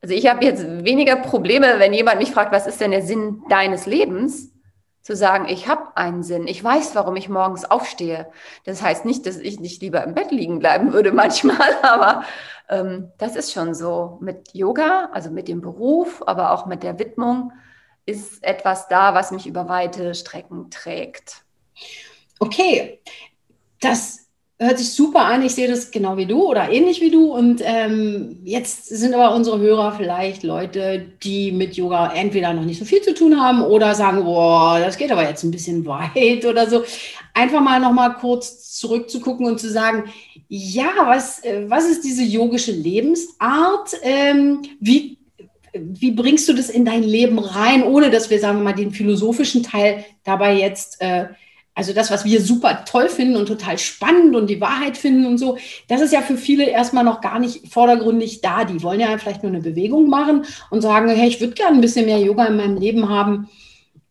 also 0.00 0.14
ich 0.14 0.28
habe 0.28 0.44
jetzt 0.44 0.64
weniger 0.84 1.16
Probleme, 1.16 1.74
wenn 1.78 1.92
jemand 1.92 2.20
mich 2.20 2.30
fragt, 2.30 2.52
was 2.52 2.68
ist 2.68 2.80
denn 2.80 2.92
der 2.92 3.02
Sinn 3.02 3.42
deines 3.48 3.86
Lebens? 3.86 4.52
Zu 5.02 5.16
sagen, 5.16 5.46
ich 5.48 5.66
habe 5.66 5.96
einen 5.96 6.22
Sinn, 6.22 6.46
ich 6.46 6.62
weiß, 6.62 6.94
warum 6.94 7.16
ich 7.16 7.28
morgens 7.28 7.64
aufstehe. 7.64 8.28
Das 8.64 8.82
heißt 8.82 9.04
nicht, 9.06 9.26
dass 9.26 9.38
ich 9.38 9.58
nicht 9.58 9.82
lieber 9.82 10.04
im 10.04 10.14
Bett 10.14 10.30
liegen 10.30 10.60
bleiben 10.60 10.92
würde 10.92 11.10
manchmal, 11.12 11.74
aber 11.82 12.22
ähm, 12.68 13.10
das 13.18 13.34
ist 13.34 13.52
schon 13.52 13.74
so. 13.74 14.18
Mit 14.20 14.54
Yoga, 14.54 15.08
also 15.12 15.30
mit 15.30 15.48
dem 15.48 15.62
Beruf, 15.62 16.22
aber 16.26 16.52
auch 16.52 16.66
mit 16.66 16.84
der 16.84 16.98
Widmung, 16.98 17.52
ist 18.10 18.42
etwas 18.42 18.88
da, 18.88 19.14
was 19.14 19.30
mich 19.30 19.46
über 19.46 19.68
weite 19.68 20.14
Strecken 20.14 20.70
trägt. 20.70 21.42
Okay, 22.38 23.00
das 23.80 24.30
hört 24.60 24.78
sich 24.78 24.92
super 24.92 25.24
an. 25.24 25.42
Ich 25.42 25.54
sehe 25.54 25.68
das 25.68 25.90
genau 25.90 26.18
wie 26.18 26.26
du 26.26 26.46
oder 26.46 26.70
ähnlich 26.70 27.00
wie 27.00 27.10
du. 27.10 27.32
Und 27.32 27.62
ähm, 27.64 28.40
jetzt 28.44 28.86
sind 28.86 29.14
aber 29.14 29.34
unsere 29.34 29.58
Hörer 29.58 29.92
vielleicht 29.92 30.42
Leute, 30.42 31.06
die 31.22 31.50
mit 31.50 31.76
Yoga 31.76 32.12
entweder 32.12 32.52
noch 32.52 32.64
nicht 32.64 32.78
so 32.78 32.84
viel 32.84 33.00
zu 33.00 33.14
tun 33.14 33.40
haben 33.40 33.62
oder 33.62 33.94
sagen, 33.94 34.24
boah, 34.24 34.78
das 34.78 34.98
geht 34.98 35.10
aber 35.10 35.26
jetzt 35.26 35.42
ein 35.44 35.50
bisschen 35.50 35.86
weit 35.86 36.44
oder 36.44 36.68
so. 36.68 36.84
Einfach 37.32 37.60
mal 37.60 37.80
noch 37.80 37.92
mal 37.92 38.10
kurz 38.10 38.72
zurückzugucken 38.78 39.46
und 39.46 39.58
zu 39.58 39.70
sagen, 39.70 40.04
ja, 40.48 40.90
was, 41.06 41.42
äh, 41.42 41.64
was 41.68 41.88
ist 41.88 42.04
diese 42.04 42.22
yogische 42.22 42.72
Lebensart? 42.72 43.96
Ähm, 44.02 44.62
wie 44.78 45.19
wie 45.72 46.12
bringst 46.12 46.48
du 46.48 46.52
das 46.52 46.70
in 46.70 46.84
dein 46.84 47.02
Leben 47.02 47.38
rein, 47.38 47.82
ohne 47.82 48.10
dass 48.10 48.30
wir, 48.30 48.38
sagen 48.38 48.58
wir 48.58 48.64
mal, 48.64 48.72
den 48.72 48.92
philosophischen 48.92 49.62
Teil 49.62 50.04
dabei 50.24 50.54
jetzt, 50.54 51.00
äh, 51.00 51.26
also 51.74 51.92
das, 51.92 52.10
was 52.10 52.24
wir 52.24 52.40
super 52.40 52.84
toll 52.84 53.08
finden 53.08 53.36
und 53.36 53.46
total 53.46 53.78
spannend 53.78 54.34
und 54.34 54.50
die 54.50 54.60
Wahrheit 54.60 54.96
finden 54.96 55.24
und 55.26 55.38
so, 55.38 55.56
das 55.88 56.00
ist 56.00 56.12
ja 56.12 56.20
für 56.20 56.36
viele 56.36 56.68
erstmal 56.68 57.04
noch 57.04 57.20
gar 57.20 57.38
nicht 57.38 57.72
vordergründig 57.72 58.40
da. 58.40 58.64
Die 58.64 58.82
wollen 58.82 59.00
ja 59.00 59.16
vielleicht 59.18 59.42
nur 59.42 59.52
eine 59.52 59.62
Bewegung 59.62 60.08
machen 60.08 60.44
und 60.70 60.82
sagen, 60.82 61.08
hey, 61.08 61.28
ich 61.28 61.40
würde 61.40 61.54
gerne 61.54 61.76
ein 61.76 61.80
bisschen 61.80 62.06
mehr 62.06 62.18
Yoga 62.18 62.46
in 62.46 62.56
meinem 62.56 62.76
Leben 62.76 63.08
haben. 63.08 63.48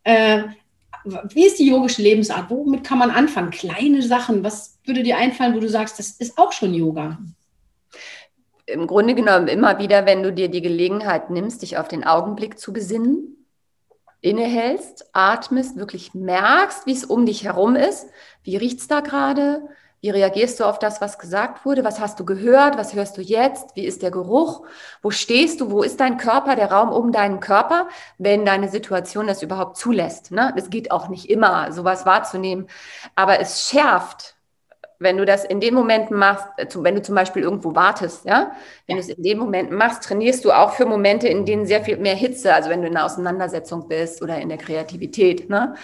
Äh, 0.04 0.44
wie 1.04 1.46
ist 1.46 1.60
die 1.60 1.68
yogische 1.68 2.01
Lebensart? 2.01 2.50
Womit 2.50 2.84
kann 2.84 2.98
man 2.98 3.12
anfangen? 3.12 3.51
Kleine 3.51 4.01
Sachen. 4.01 4.44
Was 4.44 4.80
würde 4.86 5.04
dir 5.04 5.18
einfallen, 5.18 5.56
wo 5.56 5.60
du 5.60 5.70
sagst, 5.70 6.00
das 6.00 6.12
ist 6.12 6.38
auch 6.38 6.51
schon 6.51 6.74
Yoga? 6.74 7.20
Im 8.72 8.88
Grunde 8.88 9.16
genommen 9.16 9.48
immer 9.48 9.80
wieder, 9.80 10.06
wenn 10.06 10.24
du 10.24 10.32
dir 10.32 10.50
die 10.50 10.62
Gelegenheit 10.62 11.30
nimmst, 11.30 11.62
dich 11.62 11.78
auf 11.78 11.88
den 11.88 12.04
Augenblick 12.04 12.60
zu 12.60 12.72
besinnen, 12.74 13.46
innehältst, 14.22 15.10
atmest, 15.14 15.78
wirklich 15.78 16.14
merkst, 16.14 16.86
wie 16.86 16.94
es 16.94 17.06
um 17.06 17.26
dich 17.26 17.46
herum 17.46 17.76
ist. 17.76 18.08
Wie 18.44 18.58
riecht 18.58 18.80
es 18.80 18.88
da 18.88 19.00
gerade? 19.00 19.62
Wie 20.02 20.10
reagierst 20.10 20.60
du 20.60 20.64
auf 20.64 20.80
das, 20.80 21.02
was 21.02 21.20
gesagt 21.20 21.66
wurde? 21.66 21.84
Was 21.84 22.00
hast 22.00 22.20
du 22.20 22.26
gehört? 22.26 22.78
Was 22.78 22.94
hörst 22.94 23.18
du 23.18 23.22
jetzt? 23.22 23.76
Wie 23.76 23.86
ist 23.86 24.02
der 24.02 24.12
Geruch? 24.12 24.66
Wo 25.02 25.12
stehst 25.12 25.60
du? 25.60 25.72
Wo 25.72 25.84
ist 25.84 26.00
dein 26.00 26.18
Körper, 26.18 26.56
der 26.56 26.72
Raum 26.72 26.90
um 26.90 27.12
deinen 27.12 27.42
Körper, 27.42 27.90
wenn 28.18 28.46
deine 28.46 28.70
Situation 28.70 29.28
das 29.28 29.44
überhaupt 29.44 29.76
zulässt? 29.76 30.32
Ne? 30.32 30.54
Das 30.56 30.70
geht 30.70 30.92
auch 30.92 31.10
nicht 31.10 31.30
immer, 31.30 31.74
sowas 31.74 32.06
wahrzunehmen. 32.06 32.68
Aber 33.16 33.42
es 33.42 33.68
schärft, 33.68 34.36
wenn 35.00 35.18
du 35.18 35.25
das 35.25 35.46
in 35.46 35.60
dem 35.60 35.74
Moment 35.74 36.12
machst, 36.12 36.46
äh, 36.58 36.68
wenn 36.75 36.96
du 36.96 37.01
zum 37.01 37.15
Beispiel 37.15 37.41
irgendwo 37.41 37.74
wartest, 37.74 38.25
ja, 38.25 38.51
wenn 38.86 38.98
ja. 38.98 39.01
du 39.01 39.10
es 39.10 39.18
in 39.18 39.24
dem 39.24 39.39
Moment 39.39 39.72
machst, 39.72 40.03
trainierst 40.03 40.46
du 40.46 40.51
auch 40.51 40.74
für 40.74 40.86
Momente, 40.86 41.27
in 41.27 41.46
denen 41.46 41.65
sehr 41.65 41.84
viel 41.84 41.98
mehr 41.98 42.15
Hitze, 42.15 42.53
also 42.53 42.70
wenn 42.70 42.82
du 42.82 42.88
in 42.88 42.96
einer 42.96 43.06
Auseinandersetzung 43.06 43.88
bist 43.88 44.22
oder 44.22 44.38
in 44.39 44.50
der 44.50 44.58
Kreativität, 44.58 45.50
ne? 45.50 45.75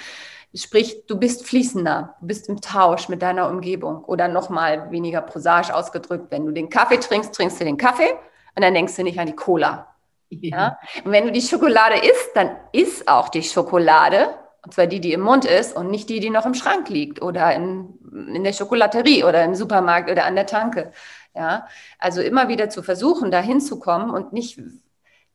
Sprich, 0.53 1.05
du 1.07 1.19
bist 1.19 1.45
fließender, 1.45 2.15
du 2.21 2.27
bist 2.27 2.47
im 2.47 2.61
Tausch 2.61 3.09
mit 3.09 3.21
deiner 3.21 3.49
Umgebung 3.49 4.05
oder 4.05 4.29
nochmal 4.29 4.89
weniger 4.89 5.21
prosaisch 5.21 5.69
ausgedrückt, 5.69 6.27
wenn 6.31 6.45
du 6.45 6.53
den 6.53 6.69
Kaffee 6.69 6.97
trinkst, 6.97 7.35
trinkst 7.35 7.59
du 7.59 7.65
den 7.65 7.75
Kaffee 7.75 8.13
und 8.55 8.63
dann 8.63 8.73
denkst 8.73 8.95
du 8.95 9.03
nicht 9.03 9.19
an 9.19 9.25
die 9.25 9.35
Cola. 9.35 9.93
Ja? 10.29 10.79
Und 11.03 11.11
wenn 11.11 11.25
du 11.25 11.31
die 11.31 11.41
Schokolade 11.41 11.95
isst, 11.95 12.31
dann 12.35 12.55
isst 12.71 13.07
auch 13.07 13.29
die 13.29 13.43
Schokolade, 13.43 14.33
und 14.65 14.73
zwar 14.73 14.87
die, 14.87 14.99
die 14.99 15.13
im 15.13 15.21
Mund 15.21 15.45
ist 15.45 15.75
und 15.75 15.91
nicht 15.91 16.09
die, 16.09 16.19
die 16.19 16.31
noch 16.31 16.45
im 16.45 16.55
Schrank 16.55 16.89
liegt 16.89 17.21
oder 17.21 17.53
in, 17.53 17.93
in 18.33 18.43
der 18.43 18.53
Schokolaterie 18.53 19.23
oder 19.23 19.43
im 19.43 19.53
Supermarkt 19.53 20.09
oder 20.09 20.25
an 20.25 20.35
der 20.35 20.47
Tanke. 20.47 20.91
Ja? 21.35 21.67
Also 21.99 22.21
immer 22.21 22.47
wieder 22.47 22.69
zu 22.69 22.81
versuchen, 22.81 23.29
da 23.29 23.41
hinzukommen 23.41 24.09
und 24.09 24.33
nicht, 24.33 24.59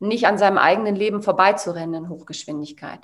nicht 0.00 0.26
an 0.26 0.37
seinem 0.37 0.58
eigenen 0.58 0.96
Leben 0.96 1.22
vorbeizurennen 1.22 2.04
in 2.04 2.08
Hochgeschwindigkeit. 2.08 3.00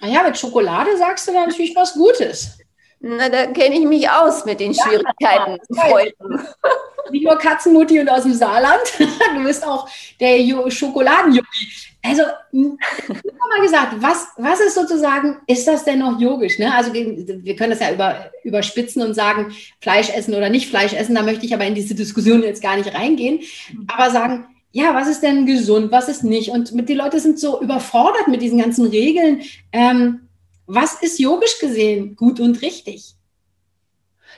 Naja, 0.00 0.24
mit 0.24 0.36
Schokolade 0.36 0.96
sagst 0.96 1.28
du 1.28 1.32
natürlich 1.32 1.76
was 1.76 1.94
Gutes. 1.94 2.58
Na, 3.00 3.28
da 3.28 3.46
kenne 3.46 3.76
ich 3.76 3.86
mich 3.86 4.10
aus 4.10 4.44
mit 4.44 4.60
den 4.60 4.74
Schwierigkeiten 4.74 5.58
ja. 5.70 6.04
Nicht 7.10 7.24
nur 7.24 7.38
Katzenmutti 7.38 8.00
und 8.00 8.08
aus 8.08 8.24
dem 8.24 8.34
Saarland, 8.34 8.82
du 8.98 9.42
bist 9.42 9.66
auch 9.66 9.88
der 10.20 10.38
Schokoladenjuppie. 10.70 11.68
Also, 12.04 12.22
mal 12.52 13.62
gesagt, 13.62 13.94
was, 14.00 14.28
was 14.36 14.60
ist 14.60 14.74
sozusagen, 14.74 15.38
ist 15.46 15.66
das 15.66 15.84
denn 15.84 16.00
noch 16.00 16.20
yogisch? 16.20 16.58
Ne? 16.58 16.74
Also, 16.74 16.92
wir 16.92 17.56
können 17.56 17.70
das 17.70 17.80
ja 17.80 17.92
über, 17.92 18.30
überspitzen 18.44 19.02
und 19.02 19.14
sagen, 19.14 19.52
Fleisch 19.80 20.10
essen 20.10 20.34
oder 20.34 20.50
nicht 20.50 20.68
Fleisch 20.68 20.92
essen. 20.92 21.14
Da 21.14 21.22
möchte 21.22 21.46
ich 21.46 21.54
aber 21.54 21.64
in 21.64 21.74
diese 21.74 21.94
Diskussion 21.94 22.42
jetzt 22.42 22.62
gar 22.62 22.76
nicht 22.76 22.94
reingehen. 22.94 23.40
Aber 23.86 24.10
sagen, 24.10 24.46
ja, 24.72 24.94
was 24.94 25.08
ist 25.08 25.22
denn 25.22 25.46
gesund, 25.46 25.90
was 25.90 26.08
ist 26.08 26.24
nicht? 26.24 26.50
Und 26.50 26.88
die 26.88 26.94
Leute 26.94 27.20
sind 27.20 27.38
so 27.38 27.60
überfordert 27.60 28.28
mit 28.28 28.42
diesen 28.42 28.58
ganzen 28.58 28.86
Regeln. 28.86 29.42
Ähm, 29.72 30.27
was 30.68 31.02
ist 31.02 31.18
yogisch 31.18 31.58
gesehen 31.58 32.14
gut 32.14 32.38
und 32.38 32.62
richtig? 32.62 33.14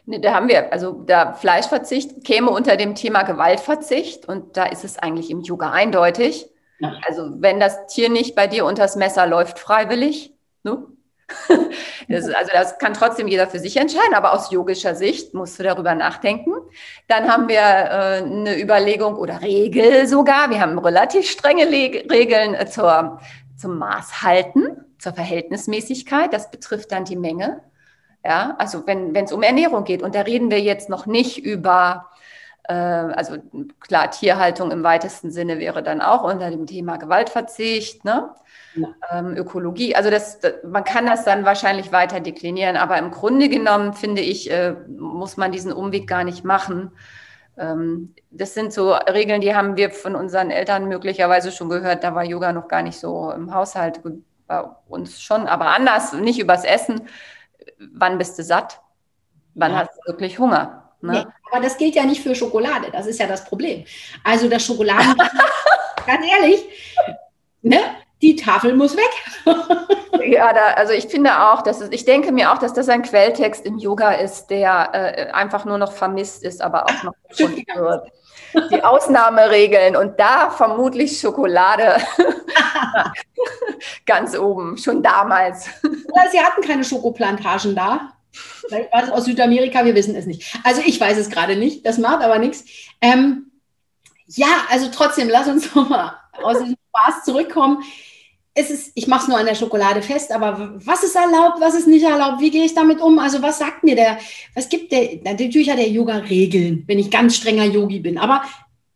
Ne, 0.06 0.20
da 0.20 0.32
haben 0.34 0.49
wir, 0.49 0.72
also 0.72 0.92
der 0.92 1.34
Fleischverzicht 1.34 2.25
käme 2.25 2.50
unter 2.50 2.76
dem 2.76 2.94
Thema 2.94 3.25
Gewaltverzicht 3.25 4.26
und 4.28 4.56
da 4.56 4.64
ist 4.64 4.84
es 4.84 4.99
eigentlich 4.99 5.30
im 5.30 5.40
Yoga 5.40 5.72
eindeutig. 5.72 6.49
Ja. 6.78 6.94
Also 7.06 7.30
wenn 7.40 7.60
das 7.60 7.87
Tier 7.88 8.08
nicht 8.08 8.34
bei 8.34 8.46
dir 8.46 8.64
unters 8.64 8.96
Messer 8.96 9.26
läuft, 9.26 9.58
freiwillig, 9.58 10.32
ne? 10.62 10.87
Das, 12.08 12.28
also 12.28 12.50
das 12.52 12.78
kann 12.78 12.92
trotzdem 12.92 13.28
jeder 13.28 13.46
für 13.46 13.60
sich 13.60 13.76
entscheiden, 13.76 14.14
aber 14.14 14.32
aus 14.32 14.50
yogischer 14.50 14.96
Sicht 14.96 15.32
musst 15.32 15.60
du 15.60 15.62
darüber 15.62 15.94
nachdenken. 15.94 16.52
Dann 17.06 17.32
haben 17.32 17.49
wir 17.49 17.60
äh, 17.60 18.22
eine 18.25 18.60
Überlegung 18.60 19.14
oder 19.14 19.40
Regel 19.40 20.08
sogar. 20.08 20.50
Wir 20.50 20.60
haben 20.60 20.76
relativ 20.80 21.30
strenge 21.30 21.66
Le 21.66 22.02
Regeln 22.10 22.54
äh, 22.54 22.66
zur, 22.66 23.20
zum 23.61 23.79
Maßhalten, 23.79 24.85
zur 24.99 25.12
Verhältnismäßigkeit. 25.12 26.33
Das 26.33 26.50
betrifft 26.50 26.93
dann 26.93 27.05
die 27.05 27.17
Menge. 27.17 27.62
Ja, 28.25 28.55
also 28.59 28.87
wenn 28.87 29.14
es 29.17 29.33
um 29.33 29.43
Ernährung 29.43 29.85
geht. 29.85 30.02
Und 30.02 30.14
da 30.14 30.23
reden 30.23 30.50
wir 30.50 30.61
jetzt 30.61 30.88
noch 30.88 31.07
nicht 31.07 31.45
über 31.45 32.11
äh, 32.64 32.75
also 32.75 33.37
klar, 33.81 34.11
Tierhaltung 34.11 34.71
im 34.71 34.83
weitesten 34.83 35.31
Sinne 35.31 35.59
wäre 35.59 35.83
dann 35.83 36.00
auch 36.00 36.25
unter 36.25 36.50
dem 36.50 36.67
Thema 36.67 36.97
Gewaltverzicht. 36.97 38.05
Ne? 38.05 38.31
ähm, 39.11 39.37
Ökologie. 39.37 39.95
Also 39.95 40.11
das, 40.11 40.40
das, 40.40 40.55
man 40.64 40.85
kann 40.85 41.07
das 41.07 41.25
dann 41.25 41.45
wahrscheinlich 41.45 41.93
weiter 41.93 42.21
deklinieren, 42.21 42.76
aber 42.76 42.99
im 42.99 43.11
Grunde 43.11 43.49
genommen 43.49 43.95
finde 43.95 44.23
ich, 44.23 44.50
äh, 44.50 44.75
muss 44.88 45.37
man 45.37 45.52
diesen 45.52 45.73
Umweg 45.73 46.07
gar 46.07 46.25
nicht 46.25 46.45
machen. 46.45 46.93
Ähm, 47.57 48.14
das 48.30 48.54
sind 48.54 48.73
so 48.73 48.92
Regeln, 48.92 49.40
die 49.40 49.54
haben 49.54 49.76
wir 49.76 49.90
von 49.90 50.14
unseren 50.14 50.50
Eltern 50.50 50.88
möglicherweise 50.88 51.52
schon 51.52 51.69
gehört. 51.69 52.04
Da 52.04 52.14
war 52.14 52.25
Yoga 52.25 52.52
noch 52.52 52.69
gar 52.69 52.83
nicht 52.83 52.99
so 52.99 53.30
im 53.30 53.54
Haushalt, 53.54 54.00
bei 54.47 54.64
uns 54.88 55.21
schon, 55.23 55.47
aber 55.47 55.66
anders, 55.69 56.12
nicht 56.12 56.40
übers 56.40 56.64
Essen. 56.64 57.02
Wann 57.92 58.19
bist 58.19 58.38
du 58.38 58.42
satt? 58.42 58.80
Wann 59.54 59.73
ja. 59.73 59.78
hast 59.78 59.90
du 59.95 60.12
wirklich 60.12 60.38
Hunger? 60.38 60.90
Ne? 61.02 61.12
Nee, 61.12 61.26
aber 61.50 61.62
das 61.62 61.78
gilt 61.78 61.95
ja 61.95 62.04
nicht 62.04 62.23
für 62.23 62.35
Schokolade, 62.35 62.90
das 62.92 63.07
ist 63.07 63.21
ja 63.21 63.26
das 63.26 63.45
Problem. 63.45 63.85
Also 64.25 64.49
das 64.49 64.64
Schokoladen, 64.64 65.14
ganz 66.07 66.26
ehrlich, 66.26 66.64
ne? 67.62 67.78
Die 68.22 68.36
Tafel 68.36 68.74
muss 68.74 68.96
weg. 68.96 69.10
ja, 70.26 70.52
da, 70.52 70.74
also 70.74 70.92
ich 70.92 71.06
finde 71.06 71.50
auch, 71.50 71.62
dass 71.62 71.80
es, 71.80 71.88
ich 71.90 72.04
denke 72.04 72.32
mir 72.32 72.52
auch, 72.52 72.58
dass 72.58 72.72
das 72.72 72.88
ein 72.88 73.02
Quelltext 73.02 73.64
im 73.64 73.78
Yoga 73.78 74.12
ist, 74.12 74.48
der 74.48 74.90
äh, 74.92 75.30
einfach 75.32 75.64
nur 75.64 75.78
noch 75.78 75.92
vermisst 75.92 76.42
ist, 76.42 76.60
aber 76.60 76.84
auch 76.84 77.02
noch 77.02 77.14
gefunden 77.28 77.64
wird. 77.74 78.12
Die 78.72 78.82
Ausnahmeregeln 78.82 79.94
und 79.94 80.18
da 80.18 80.50
vermutlich 80.50 81.20
Schokolade 81.20 81.98
ganz 84.06 84.36
oben, 84.36 84.76
schon 84.76 85.02
damals. 85.02 85.66
Ja, 85.84 86.28
sie 86.30 86.40
hatten 86.40 86.60
keine 86.62 86.82
Schokoplantagen 86.82 87.76
da. 87.76 88.12
Vielleicht 88.32 88.92
war 88.92 89.04
es 89.04 89.10
aus 89.10 89.24
Südamerika, 89.24 89.84
wir 89.84 89.94
wissen 89.94 90.16
es 90.16 90.26
nicht. 90.26 90.58
Also 90.64 90.82
ich 90.84 91.00
weiß 91.00 91.16
es 91.16 91.30
gerade 91.30 91.56
nicht, 91.56 91.86
das 91.86 91.98
macht 91.98 92.22
aber 92.22 92.38
nichts. 92.38 92.64
Ähm, 93.00 93.52
ja, 94.26 94.48
also 94.68 94.88
trotzdem, 94.92 95.28
lass 95.28 95.48
uns 95.48 95.72
nochmal 95.74 96.14
aus 96.42 96.58
diesem 96.58 96.76
Spaß 96.88 97.24
zurückkommen 97.24 97.84
es 98.61 98.71
ist, 98.71 98.93
ich 98.95 99.07
mache 99.07 99.23
es 99.23 99.29
nur 99.29 99.38
an 99.38 99.47
der 99.47 99.55
Schokolade 99.55 100.02
fest, 100.02 100.33
aber 100.33 100.79
was 100.85 101.02
ist 101.02 101.17
erlaubt, 101.17 101.61
was 101.61 101.75
ist 101.75 101.87
nicht 101.87 102.05
erlaubt, 102.05 102.40
wie 102.40 102.50
gehe 102.50 102.64
ich 102.64 102.75
damit 102.75 103.00
um? 103.00 103.19
Also 103.19 103.43
was 103.43 103.59
sagt 103.59 103.83
mir 103.83 103.97
der, 103.97 104.19
was 104.55 104.69
gibt 104.69 104.93
der, 104.93 105.21
natürlich 105.25 105.71
hat 105.71 105.79
der 105.79 105.88
Yoga 105.88 106.17
Regeln, 106.17 106.85
wenn 106.87 106.99
ich 106.99 107.11
ganz 107.11 107.37
strenger 107.37 107.64
Yogi 107.64 108.00
bin, 108.00 108.19
aber 108.19 108.43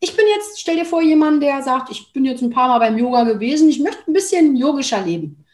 ich 0.01 0.15
bin 0.15 0.27
jetzt, 0.37 0.61
stell 0.61 0.77
dir 0.77 0.85
vor, 0.85 1.01
jemand, 1.01 1.43
der 1.43 1.63
sagt, 1.63 1.91
ich 1.91 2.13
bin 2.13 2.27
jetzt 2.27 2.43
ein 2.43 2.51
paar 2.51 2.69
Mal 2.69 2.79
beim 2.79 2.99
Yoga 2.99 3.25
gewesen, 3.25 3.71
ich 3.71 3.81
möchte 3.81 4.03
ein 4.07 4.13
bisschen 4.13 4.55
yogischer 4.55 5.01
leben. 5.03 5.45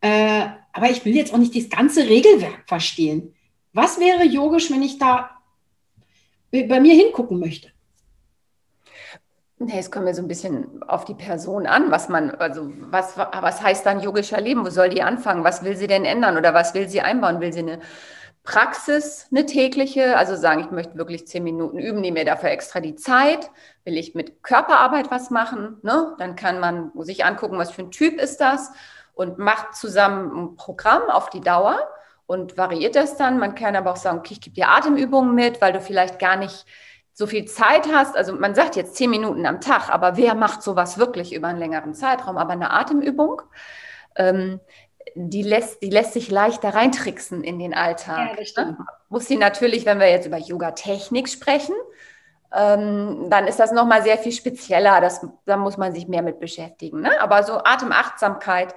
Äh, 0.00 0.46
aber 0.72 0.90
ich 0.90 1.04
will 1.04 1.14
jetzt 1.14 1.34
auch 1.34 1.38
nicht 1.38 1.54
das 1.54 1.68
ganze 1.68 2.08
Regelwerk 2.08 2.64
verstehen. 2.66 3.34
Was 3.74 4.00
wäre 4.00 4.24
yogisch, 4.24 4.70
wenn 4.70 4.82
ich 4.82 4.98
da 4.98 5.30
bei 6.50 6.80
mir 6.80 6.94
hingucken 6.94 7.38
möchte? 7.38 7.71
Nee, 9.64 9.78
es 9.78 9.92
kommt 9.92 10.06
mir 10.06 10.14
so 10.14 10.22
ein 10.22 10.28
bisschen 10.28 10.82
auf 10.88 11.04
die 11.04 11.14
Person 11.14 11.66
an, 11.66 11.92
was 11.92 12.08
man, 12.08 12.32
also 12.32 12.72
was, 12.90 13.16
was 13.16 13.62
heißt 13.62 13.86
dann 13.86 14.00
yogischer 14.00 14.40
Leben? 14.40 14.64
Wo 14.66 14.70
soll 14.70 14.88
die 14.88 15.02
anfangen? 15.02 15.44
Was 15.44 15.62
will 15.62 15.76
sie 15.76 15.86
denn 15.86 16.04
ändern 16.04 16.36
oder 16.36 16.52
was 16.52 16.74
will 16.74 16.88
sie 16.88 17.00
einbauen? 17.00 17.40
Will 17.40 17.52
sie 17.52 17.60
eine 17.60 17.78
Praxis, 18.42 19.28
eine 19.30 19.46
tägliche, 19.46 20.16
also 20.16 20.34
sagen, 20.34 20.62
ich 20.62 20.70
möchte 20.72 20.98
wirklich 20.98 21.28
zehn 21.28 21.44
Minuten 21.44 21.78
üben, 21.78 22.00
nehme 22.00 22.20
mir 22.20 22.24
dafür 22.24 22.50
extra 22.50 22.80
die 22.80 22.96
Zeit. 22.96 23.50
Will 23.84 23.96
ich 23.96 24.16
mit 24.16 24.42
Körperarbeit 24.42 25.12
was 25.12 25.30
machen? 25.30 25.76
Ne? 25.82 26.14
Dann 26.18 26.34
kann 26.34 26.58
man 26.58 26.90
sich 27.04 27.24
angucken, 27.24 27.56
was 27.56 27.70
für 27.70 27.82
ein 27.82 27.92
Typ 27.92 28.20
ist 28.20 28.40
das 28.40 28.72
und 29.14 29.38
macht 29.38 29.76
zusammen 29.76 30.36
ein 30.36 30.56
Programm 30.56 31.08
auf 31.08 31.30
die 31.30 31.40
Dauer 31.40 31.78
und 32.26 32.58
variiert 32.58 32.96
das 32.96 33.16
dann. 33.16 33.38
Man 33.38 33.54
kann 33.54 33.76
aber 33.76 33.92
auch 33.92 33.96
sagen, 33.96 34.18
okay, 34.18 34.32
ich 34.32 34.40
gebe 34.40 34.56
dir 34.56 34.70
Atemübungen 34.70 35.36
mit, 35.36 35.60
weil 35.60 35.72
du 35.72 35.80
vielleicht 35.80 36.18
gar 36.18 36.36
nicht 36.36 36.66
so 37.22 37.28
viel 37.28 37.44
Zeit 37.44 37.86
hast, 37.86 38.16
also 38.16 38.34
man 38.34 38.56
sagt 38.56 38.74
jetzt 38.74 38.96
zehn 38.96 39.08
Minuten 39.08 39.46
am 39.46 39.60
Tag, 39.60 39.90
aber 39.90 40.16
wer 40.16 40.34
macht 40.34 40.60
sowas 40.60 40.98
wirklich 40.98 41.32
über 41.32 41.46
einen 41.46 41.60
längeren 41.60 41.94
Zeitraum? 41.94 42.36
Aber 42.36 42.50
eine 42.50 42.72
Atemübung, 42.72 43.42
ähm, 44.16 44.58
die, 45.14 45.44
lässt, 45.44 45.82
die 45.84 45.90
lässt 45.90 46.14
sich 46.14 46.32
leichter 46.32 46.74
reintricksen 46.74 47.44
in 47.44 47.60
den 47.60 47.74
Alltag. 47.74 48.40
Ja. 48.56 48.64
Ne? 48.64 48.76
Muss 49.08 49.28
sie 49.28 49.36
natürlich, 49.36 49.86
wenn 49.86 50.00
wir 50.00 50.10
jetzt 50.10 50.26
über 50.26 50.36
Yoga-Technik 50.36 51.28
sprechen, 51.28 51.76
ähm, 52.52 53.28
dann 53.30 53.46
ist 53.46 53.60
das 53.60 53.70
nochmal 53.70 54.02
sehr 54.02 54.18
viel 54.18 54.32
spezieller. 54.32 55.00
Das, 55.00 55.24
da 55.46 55.56
muss 55.56 55.76
man 55.76 55.94
sich 55.94 56.08
mehr 56.08 56.22
mit 56.22 56.40
beschäftigen. 56.40 57.02
Ne? 57.02 57.20
Aber 57.20 57.44
so 57.44 57.52
Atemachtsamkeit 57.52 58.74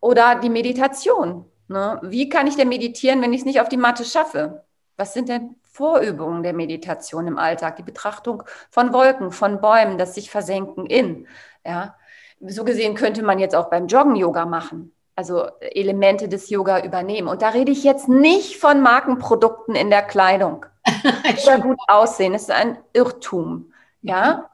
oder 0.00 0.34
die 0.34 0.50
Meditation. 0.50 1.44
Ne? 1.68 2.00
Wie 2.02 2.28
kann 2.28 2.48
ich 2.48 2.56
denn 2.56 2.68
meditieren, 2.68 3.22
wenn 3.22 3.32
ich 3.32 3.42
es 3.42 3.46
nicht 3.46 3.60
auf 3.60 3.68
die 3.68 3.76
Matte 3.76 4.04
schaffe? 4.04 4.64
Was 4.96 5.14
sind 5.14 5.28
denn 5.28 5.54
Vorübungen 5.78 6.42
der 6.42 6.52
Meditation 6.52 7.28
im 7.28 7.38
Alltag? 7.38 7.76
Die 7.76 7.82
Betrachtung 7.82 8.42
von 8.70 8.92
Wolken, 8.92 9.30
von 9.30 9.60
Bäumen, 9.60 9.96
das 9.96 10.14
sich 10.14 10.30
versenken 10.30 10.86
in. 10.86 11.28
Ja? 11.64 11.94
So 12.40 12.64
gesehen 12.64 12.96
könnte 12.96 13.22
man 13.22 13.38
jetzt 13.38 13.54
auch 13.54 13.70
beim 13.70 13.86
Joggen 13.86 14.16
Yoga 14.16 14.44
machen 14.44 14.92
also 15.18 15.48
Elemente 15.58 16.28
des 16.28 16.48
Yoga 16.48 16.84
übernehmen. 16.84 17.26
Und 17.26 17.42
da 17.42 17.48
rede 17.48 17.72
ich 17.72 17.82
jetzt 17.82 18.08
nicht 18.08 18.60
von 18.60 18.80
Markenprodukten 18.80 19.74
in 19.74 19.90
der 19.90 20.02
Kleidung. 20.02 20.64
Oder 21.44 21.58
gut 21.58 21.76
aussehen, 21.88 22.34
das 22.34 22.42
ist 22.42 22.52
ein 22.52 22.78
Irrtum. 22.92 23.72
Ja. 24.00 24.48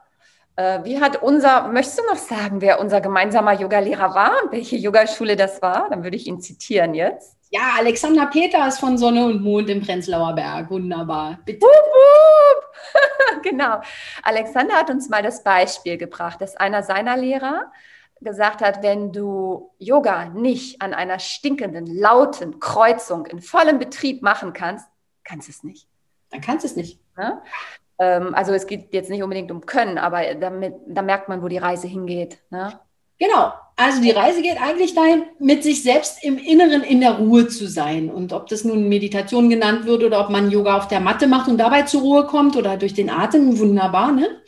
Äh, 0.55 0.83
wie 0.83 0.99
hat 0.99 1.21
unser, 1.21 1.67
möchtest 1.67 1.99
du 1.99 2.03
noch 2.09 2.17
sagen, 2.17 2.61
wer 2.61 2.79
unser 2.79 2.99
gemeinsamer 2.99 3.53
Yogalehrer 3.53 4.15
war 4.15 4.31
und 4.43 4.53
welche 4.53 4.75
Yogaschule 4.75 5.35
das 5.35 5.61
war? 5.61 5.87
Dann 5.91 6.03
würde 6.03 6.17
ich 6.17 6.25
ihn 6.25 6.41
zitieren 6.41 6.95
jetzt. 6.95 7.37
Ja, 7.55 7.75
Alexander 7.77 8.25
Peters 8.25 8.79
von 8.79 8.97
Sonne 8.97 9.25
und 9.25 9.41
Mond 9.41 9.69
im 9.69 9.79
Prenzlauer 9.79 10.35
Berg. 10.35 10.69
Wunderbar. 10.69 11.39
Bitte. 11.45 11.65
Wup, 11.65 11.71
wup. 11.71 13.43
genau. 13.43 13.79
Alexander 14.23 14.73
hat 14.75 14.89
uns 14.89 15.07
mal 15.07 15.23
das 15.23 15.41
Beispiel 15.41 15.97
gebracht, 15.97 16.41
dass 16.41 16.57
einer 16.57 16.83
seiner 16.83 17.15
Lehrer 17.15 17.71
gesagt 18.19 18.61
hat, 18.61 18.83
wenn 18.83 19.13
du 19.13 19.71
Yoga 19.79 20.25
nicht 20.25 20.81
an 20.81 20.93
einer 20.93 21.17
stinkenden, 21.17 21.85
lauten 21.85 22.59
Kreuzung 22.59 23.25
in 23.25 23.39
vollem 23.39 23.79
Betrieb 23.79 24.21
machen 24.21 24.51
kannst, 24.51 24.89
kannst 25.23 25.47
du 25.47 25.51
es 25.53 25.63
nicht. 25.63 25.87
Dann 26.31 26.41
kannst 26.41 26.65
du 26.65 26.67
es 26.67 26.75
nicht. 26.75 26.99
Ja? 27.17 27.41
Ähm, 27.99 28.35
also 28.35 28.51
es 28.51 28.67
geht 28.67 28.93
jetzt 28.93 29.09
nicht 29.09 29.23
unbedingt 29.23 29.49
um 29.49 29.65
Können, 29.65 29.97
aber 29.97 30.35
damit, 30.35 30.75
da 30.87 31.01
merkt 31.01 31.29
man, 31.29 31.41
wo 31.41 31.47
die 31.47 31.57
Reise 31.57 31.87
hingeht. 31.87 32.39
Ne? 32.49 32.77
Genau. 33.19 33.53
Also 33.77 34.01
die 34.01 34.11
Reise 34.11 34.41
geht 34.41 34.61
eigentlich 34.61 34.95
dahin, 34.95 35.23
mit 35.37 35.63
sich 35.63 35.83
selbst 35.83 36.23
im 36.23 36.37
Inneren 36.37 36.81
in 36.81 37.01
der 37.01 37.17
Ruhe 37.17 37.47
zu 37.49 37.67
sein. 37.67 38.09
Und 38.09 38.31
ob 38.31 38.47
das 38.47 38.63
nun 38.63 38.87
Meditation 38.87 39.49
genannt 39.49 39.85
wird 39.85 40.03
oder 40.03 40.21
ob 40.21 40.29
man 40.29 40.49
Yoga 40.49 40.77
auf 40.77 40.87
der 40.87 41.01
Matte 41.01 41.27
macht 41.27 41.49
und 41.49 41.57
dabei 41.57 41.81
zur 41.81 42.01
Ruhe 42.01 42.25
kommt 42.25 42.55
oder 42.55 42.77
durch 42.77 42.93
den 42.93 43.09
Atem, 43.09 43.59
wunderbar, 43.59 44.13
ne? 44.13 44.41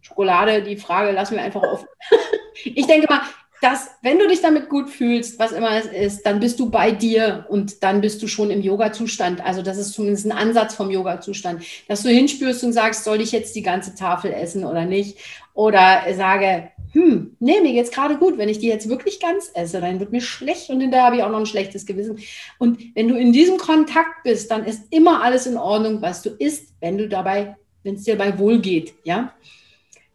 Schokolade, 0.00 0.62
die 0.62 0.76
Frage 0.76 1.12
lassen 1.12 1.34
wir 1.34 1.42
einfach 1.42 1.62
offen. 1.62 1.86
ich 2.64 2.86
denke 2.86 3.06
mal, 3.10 3.20
dass, 3.60 3.90
wenn 4.00 4.18
du 4.18 4.26
dich 4.26 4.40
damit 4.40 4.70
gut 4.70 4.88
fühlst, 4.88 5.38
was 5.38 5.52
immer 5.52 5.76
es 5.76 5.84
ist, 5.84 6.24
dann 6.24 6.40
bist 6.40 6.58
du 6.60 6.70
bei 6.70 6.92
dir 6.92 7.44
und 7.50 7.82
dann 7.82 8.00
bist 8.00 8.22
du 8.22 8.26
schon 8.26 8.50
im 8.50 8.62
Yoga-Zustand. 8.62 9.44
Also 9.44 9.60
das 9.60 9.76
ist 9.76 9.92
zumindest 9.92 10.24
ein 10.24 10.32
Ansatz 10.32 10.74
vom 10.74 10.90
Yoga-Zustand, 10.90 11.62
dass 11.86 12.02
du 12.02 12.08
hinspürst 12.08 12.64
und 12.64 12.72
sagst, 12.72 13.04
soll 13.04 13.20
ich 13.20 13.32
jetzt 13.32 13.54
die 13.54 13.62
ganze 13.62 13.94
Tafel 13.94 14.32
essen 14.32 14.64
oder 14.64 14.86
nicht? 14.86 15.18
Oder 15.52 16.02
sage, 16.14 16.70
hm, 16.92 17.36
nee, 17.38 17.60
mir 17.60 17.72
geht's 17.72 17.90
gerade 17.90 18.16
gut. 18.16 18.36
Wenn 18.36 18.48
ich 18.48 18.58
die 18.58 18.66
jetzt 18.66 18.88
wirklich 18.88 19.20
ganz 19.20 19.50
esse, 19.54 19.80
dann 19.80 20.00
wird 20.00 20.12
mir 20.12 20.20
schlecht 20.20 20.70
und 20.70 20.80
hinterher 20.80 21.06
habe 21.06 21.16
ich 21.16 21.22
auch 21.22 21.30
noch 21.30 21.38
ein 21.38 21.46
schlechtes 21.46 21.86
Gewissen. 21.86 22.18
Und 22.58 22.94
wenn 22.94 23.08
du 23.08 23.16
in 23.16 23.32
diesem 23.32 23.58
Kontakt 23.58 24.24
bist, 24.24 24.50
dann 24.50 24.64
ist 24.64 24.84
immer 24.90 25.22
alles 25.22 25.46
in 25.46 25.56
Ordnung, 25.56 26.02
was 26.02 26.22
du 26.22 26.30
isst, 26.30 26.74
wenn 26.80 26.98
du 26.98 27.08
dabei, 27.08 27.56
wenn 27.84 27.94
es 27.94 28.04
dir 28.04 28.16
dabei 28.16 28.38
wohl 28.38 28.60
geht, 28.60 28.94
ja. 29.04 29.32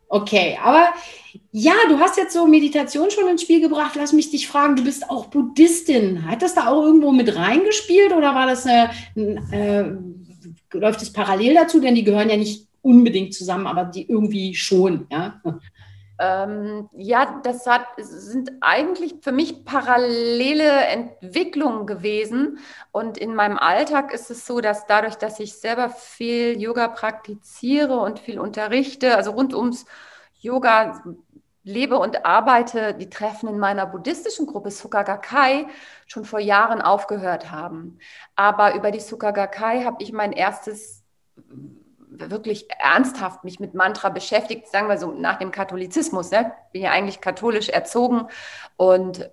Okay, 0.07 0.57
aber 0.63 0.89
ja, 1.51 1.73
du 1.89 1.99
hast 1.99 2.17
jetzt 2.17 2.33
so 2.33 2.45
Meditation 2.45 3.09
schon 3.09 3.27
ins 3.27 3.41
Spiel 3.41 3.59
gebracht. 3.59 3.95
Lass 3.95 4.13
mich 4.13 4.29
dich 4.29 4.47
fragen, 4.47 4.75
du 4.75 4.83
bist 4.83 5.09
auch 5.09 5.25
Buddhistin. 5.25 6.29
Hat 6.29 6.41
das 6.41 6.53
da 6.53 6.67
auch 6.67 6.83
irgendwo 6.83 7.11
mit 7.11 7.35
reingespielt 7.35 8.13
oder 8.13 8.35
war 8.35 8.45
das 8.45 8.65
eine, 8.65 8.91
äh, 9.51 10.77
läuft 10.77 11.01
es 11.01 11.11
parallel 11.11 11.55
dazu? 11.55 11.79
Denn 11.79 11.95
die 11.95 12.03
gehören 12.03 12.29
ja 12.29 12.37
nicht 12.37 12.67
unbedingt 12.81 13.33
zusammen, 13.33 13.65
aber 13.65 13.85
die 13.85 14.07
irgendwie 14.07 14.53
schon, 14.53 15.07
ja. 15.11 15.41
Ähm, 16.17 16.89
ja, 16.93 17.41
das 17.43 17.67
hat, 17.67 17.85
sind 17.97 18.51
eigentlich 18.61 19.15
für 19.21 19.31
mich 19.31 19.65
parallele 19.65 20.69
Entwicklungen 20.69 21.85
gewesen. 21.87 22.59
Und 22.91 23.17
in 23.17 23.35
meinem 23.35 23.57
Alltag 23.57 24.13
ist 24.13 24.31
es 24.31 24.45
so, 24.45 24.61
dass 24.61 24.85
dadurch, 24.85 25.15
dass 25.15 25.39
ich 25.39 25.55
selber 25.55 25.89
viel 25.89 26.59
Yoga 26.61 26.87
praktiziere 26.87 27.99
und 27.99 28.19
viel 28.19 28.39
unterrichte, 28.39 29.15
also 29.15 29.31
rund 29.31 29.53
ums 29.53 29.85
Yoga 30.39 31.01
lebe 31.63 31.97
und 31.97 32.25
arbeite, 32.25 32.93
die 32.93 33.09
Treffen 33.09 33.49
in 33.49 33.59
meiner 33.59 33.85
buddhistischen 33.87 34.45
Gruppe 34.45 34.71
Sukha 34.71 35.03
Gakkai 35.03 35.67
schon 36.05 36.23
vor 36.23 36.39
Jahren 36.39 36.81
aufgehört 36.81 37.51
haben. 37.51 37.97
Aber 38.35 38.75
über 38.75 38.91
die 38.91 38.99
Sukha 38.99 39.31
Gakkai 39.31 39.83
habe 39.83 40.01
ich 40.03 40.13
mein 40.13 40.31
erstes 40.31 41.03
wirklich 42.19 42.67
ernsthaft 42.79 43.43
mich 43.43 43.59
mit 43.59 43.73
Mantra 43.73 44.09
beschäftigt, 44.09 44.67
sagen 44.67 44.89
wir 44.89 44.97
so 44.97 45.11
nach 45.11 45.37
dem 45.37 45.51
Katholizismus. 45.51 46.31
Ne? 46.31 46.51
Bin 46.71 46.81
ja 46.81 46.91
eigentlich 46.91 47.21
katholisch 47.21 47.69
erzogen 47.69 48.27
und 48.77 49.29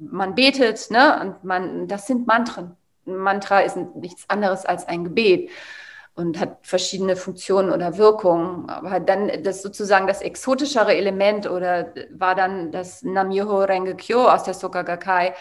man 0.00 0.34
betet, 0.34 0.90
ne? 0.90 1.20
Und 1.20 1.44
man, 1.44 1.88
das 1.88 2.06
sind 2.06 2.26
Mantren. 2.26 2.76
Mantra 3.04 3.60
ist 3.60 3.76
nichts 3.76 4.24
anderes 4.28 4.64
als 4.64 4.86
ein 4.86 5.04
Gebet 5.04 5.50
und 6.14 6.40
hat 6.40 6.58
verschiedene 6.62 7.14
Funktionen 7.16 7.70
oder 7.70 7.96
Wirkungen. 7.96 8.68
Aber 8.68 9.00
dann 9.00 9.30
das 9.44 9.62
sozusagen 9.62 10.06
das 10.06 10.20
exotischere 10.20 10.94
Element 10.94 11.48
oder 11.48 11.92
war 12.10 12.34
dann 12.34 12.72
das 12.72 13.02
Namyoho 13.02 13.60
Renge 13.60 13.96
Kyo 13.96 14.26
aus 14.26 14.42
der 14.42 14.54
Soka 14.54 14.82
Gakkai 14.82 15.34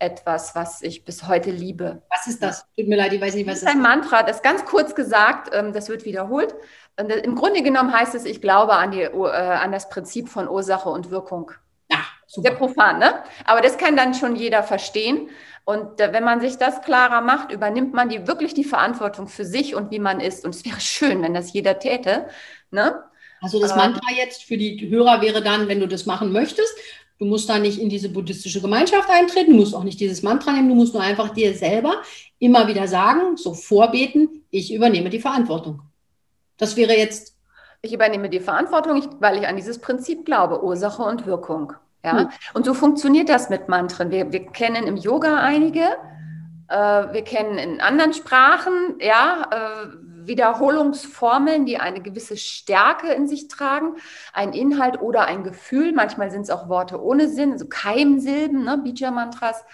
etwas, 0.00 0.54
was 0.54 0.82
ich 0.82 1.04
bis 1.04 1.28
heute 1.28 1.50
liebe. 1.50 2.02
Was 2.10 2.26
ist 2.26 2.42
das? 2.42 2.66
Tut 2.76 2.88
mir 2.88 2.96
leid, 2.96 3.12
ich 3.12 3.20
weiß 3.20 3.34
nicht, 3.34 3.46
was 3.46 3.60
das 3.60 3.62
ist. 3.62 3.66
Das 3.66 3.74
ist 3.74 3.76
ein 3.76 3.82
Mantra, 3.82 4.22
das 4.22 4.42
ganz 4.42 4.64
kurz 4.64 4.94
gesagt, 4.94 5.50
ähm, 5.54 5.72
das 5.72 5.88
wird 5.88 6.04
wiederholt. 6.04 6.54
Im 6.96 7.34
Grunde 7.34 7.62
genommen 7.62 7.92
heißt 7.92 8.14
es, 8.14 8.24
ich 8.24 8.40
glaube 8.40 8.74
an, 8.74 8.90
die, 8.90 9.02
äh, 9.02 9.10
an 9.10 9.72
das 9.72 9.88
Prinzip 9.88 10.28
von 10.28 10.48
Ursache 10.48 10.88
und 10.88 11.10
Wirkung. 11.10 11.52
Super. 12.26 12.48
Sehr 12.48 12.58
profan, 12.58 13.00
ne? 13.00 13.24
Aber 13.44 13.60
das 13.60 13.76
kann 13.76 13.96
dann 13.96 14.14
schon 14.14 14.36
jeder 14.36 14.62
verstehen. 14.62 15.30
Und 15.64 16.00
äh, 16.00 16.12
wenn 16.12 16.22
man 16.22 16.40
sich 16.40 16.58
das 16.58 16.80
klarer 16.82 17.22
macht, 17.22 17.50
übernimmt 17.50 17.92
man 17.92 18.08
die, 18.08 18.28
wirklich 18.28 18.54
die 18.54 18.62
Verantwortung 18.62 19.26
für 19.26 19.44
sich 19.44 19.74
und 19.74 19.90
wie 19.90 19.98
man 19.98 20.20
ist. 20.20 20.44
Und 20.44 20.54
es 20.54 20.64
wäre 20.64 20.80
schön, 20.80 21.22
wenn 21.22 21.34
das 21.34 21.52
jeder 21.52 21.80
täte. 21.80 22.28
Ne? 22.70 23.02
Also 23.40 23.60
das 23.60 23.74
Mantra 23.74 24.12
jetzt 24.16 24.44
für 24.44 24.56
die 24.56 24.88
Hörer 24.88 25.20
wäre 25.22 25.42
dann, 25.42 25.66
wenn 25.66 25.80
du 25.80 25.88
das 25.88 26.06
machen 26.06 26.30
möchtest, 26.30 26.72
Du 27.20 27.26
musst 27.26 27.50
da 27.50 27.58
nicht 27.58 27.78
in 27.78 27.90
diese 27.90 28.08
buddhistische 28.08 28.62
Gemeinschaft 28.62 29.10
eintreten, 29.10 29.50
du 29.50 29.58
musst 29.58 29.74
auch 29.74 29.84
nicht 29.84 30.00
dieses 30.00 30.22
Mantra 30.22 30.52
nehmen, 30.52 30.70
du 30.70 30.74
musst 30.74 30.94
nur 30.94 31.02
einfach 31.02 31.28
dir 31.28 31.54
selber 31.54 31.96
immer 32.38 32.66
wieder 32.66 32.88
sagen, 32.88 33.36
so 33.36 33.52
vorbeten, 33.52 34.42
ich 34.50 34.72
übernehme 34.72 35.10
die 35.10 35.20
Verantwortung. 35.20 35.82
Das 36.56 36.76
wäre 36.76 36.96
jetzt. 36.96 37.36
Ich 37.82 37.92
übernehme 37.92 38.30
die 38.30 38.40
Verantwortung, 38.40 39.06
weil 39.20 39.36
ich 39.36 39.46
an 39.46 39.56
dieses 39.56 39.78
Prinzip 39.80 40.24
glaube, 40.24 40.64
Ursache 40.64 41.02
und 41.02 41.26
Wirkung. 41.26 41.74
Ja? 42.02 42.20
Hm. 42.20 42.28
Und 42.54 42.64
so 42.64 42.72
funktioniert 42.72 43.28
das 43.28 43.50
mit 43.50 43.68
Mantren. 43.68 44.10
Wir, 44.10 44.32
wir 44.32 44.46
kennen 44.46 44.86
im 44.86 44.96
Yoga 44.96 45.36
einige, 45.40 45.84
äh, 46.68 46.74
wir 47.12 47.22
kennen 47.22 47.58
in 47.58 47.82
anderen 47.82 48.14
Sprachen, 48.14 48.96
ja, 48.98 49.46
äh, 49.50 50.09
Wiederholungsformeln, 50.30 51.66
die 51.66 51.78
eine 51.78 52.00
gewisse 52.00 52.36
Stärke 52.36 53.12
in 53.12 53.26
sich 53.26 53.48
tragen, 53.48 53.96
ein 54.32 54.52
Inhalt 54.52 55.02
oder 55.02 55.26
ein 55.26 55.42
Gefühl. 55.42 55.92
Manchmal 55.92 56.30
sind 56.30 56.42
es 56.42 56.50
auch 56.50 56.68
Worte 56.68 57.02
ohne 57.02 57.28
Sinn, 57.28 57.58
so 57.58 57.66
Keimsilben, 57.66 58.64
ne, 58.64 58.78
Bija-Mantras. 58.78 59.64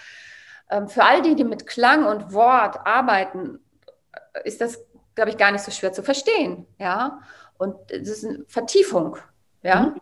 Ähm, 0.69 0.89
für 0.89 1.03
all 1.03 1.21
die, 1.21 1.35
die 1.35 1.43
mit 1.43 1.67
Klang 1.67 2.05
und 2.05 2.33
Wort 2.33 2.85
arbeiten, 2.85 3.59
ist 4.43 4.59
das, 4.59 4.83
glaube 5.15 5.29
ich, 5.29 5.37
gar 5.37 5.51
nicht 5.51 5.63
so 5.63 5.71
schwer 5.71 5.93
zu 5.93 6.03
verstehen. 6.03 6.65
Ja? 6.79 7.21
Und 7.57 7.91
es 7.91 8.09
ist 8.09 8.25
eine 8.25 8.43
Vertiefung. 8.47 9.17
Ja? 9.61 9.81
Mhm. 9.81 10.01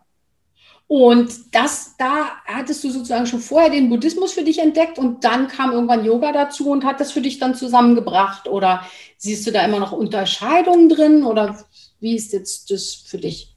Und 0.88 1.54
das, 1.54 1.96
da 1.98 2.30
hattest 2.44 2.84
du 2.84 2.90
sozusagen 2.90 3.26
schon 3.26 3.40
vorher 3.40 3.70
den 3.70 3.88
Buddhismus 3.88 4.32
für 4.32 4.44
dich 4.44 4.60
entdeckt 4.60 4.98
und 4.98 5.24
dann 5.24 5.48
kam 5.48 5.72
irgendwann 5.72 6.04
Yoga 6.04 6.30
dazu 6.30 6.70
und 6.70 6.84
hat 6.84 7.00
das 7.00 7.10
für 7.10 7.20
dich 7.20 7.38
dann 7.40 7.56
zusammengebracht? 7.56 8.46
Oder 8.46 8.86
siehst 9.16 9.46
du 9.46 9.50
da 9.50 9.64
immer 9.64 9.80
noch 9.80 9.92
Unterscheidungen 9.92 10.88
drin? 10.88 11.24
Oder 11.24 11.64
wie 11.98 12.14
ist 12.14 12.32
jetzt 12.32 12.70
das 12.70 12.94
für 12.94 13.18
dich? 13.18 13.55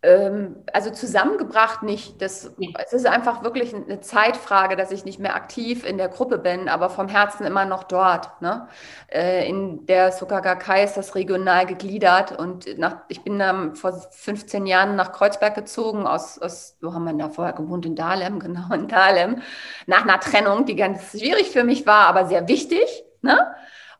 Ähm, 0.00 0.62
also 0.72 0.90
zusammengebracht 0.90 1.82
nicht. 1.82 2.22
Das, 2.22 2.52
nee. 2.56 2.72
Es 2.84 2.92
ist 2.92 3.06
einfach 3.06 3.42
wirklich 3.42 3.74
eine 3.74 4.00
Zeitfrage, 4.00 4.76
dass 4.76 4.92
ich 4.92 5.04
nicht 5.04 5.18
mehr 5.18 5.34
aktiv 5.34 5.84
in 5.84 5.98
der 5.98 6.08
Gruppe 6.08 6.38
bin, 6.38 6.68
aber 6.68 6.88
vom 6.88 7.08
Herzen 7.08 7.44
immer 7.44 7.64
noch 7.64 7.82
dort. 7.82 8.40
Ne? 8.40 8.68
Äh, 9.08 9.48
in 9.48 9.86
der 9.86 10.12
Sukagakai 10.12 10.84
ist 10.84 10.96
das 10.96 11.16
regional 11.16 11.66
gegliedert 11.66 12.38
und 12.38 12.78
nach, 12.78 12.98
ich 13.08 13.24
bin 13.24 13.40
dann 13.40 13.74
vor 13.74 13.92
15 13.92 14.66
Jahren 14.66 14.94
nach 14.94 15.10
Kreuzberg 15.10 15.56
gezogen, 15.56 16.06
aus, 16.06 16.38
aus, 16.38 16.76
wo 16.80 16.94
haben 16.94 17.04
wir 17.04 17.14
da 17.14 17.28
vorher 17.28 17.54
gewohnt? 17.54 17.84
In 17.84 17.96
Dahlem, 17.96 18.38
genau, 18.40 18.72
in 18.72 18.86
Dahlem, 18.86 19.42
nach 19.86 20.02
einer 20.02 20.20
Trennung, 20.20 20.64
die 20.64 20.76
ganz 20.76 21.10
schwierig 21.10 21.50
für 21.50 21.64
mich 21.64 21.86
war, 21.86 22.06
aber 22.06 22.26
sehr 22.26 22.46
wichtig. 22.46 23.04
Ne? 23.20 23.36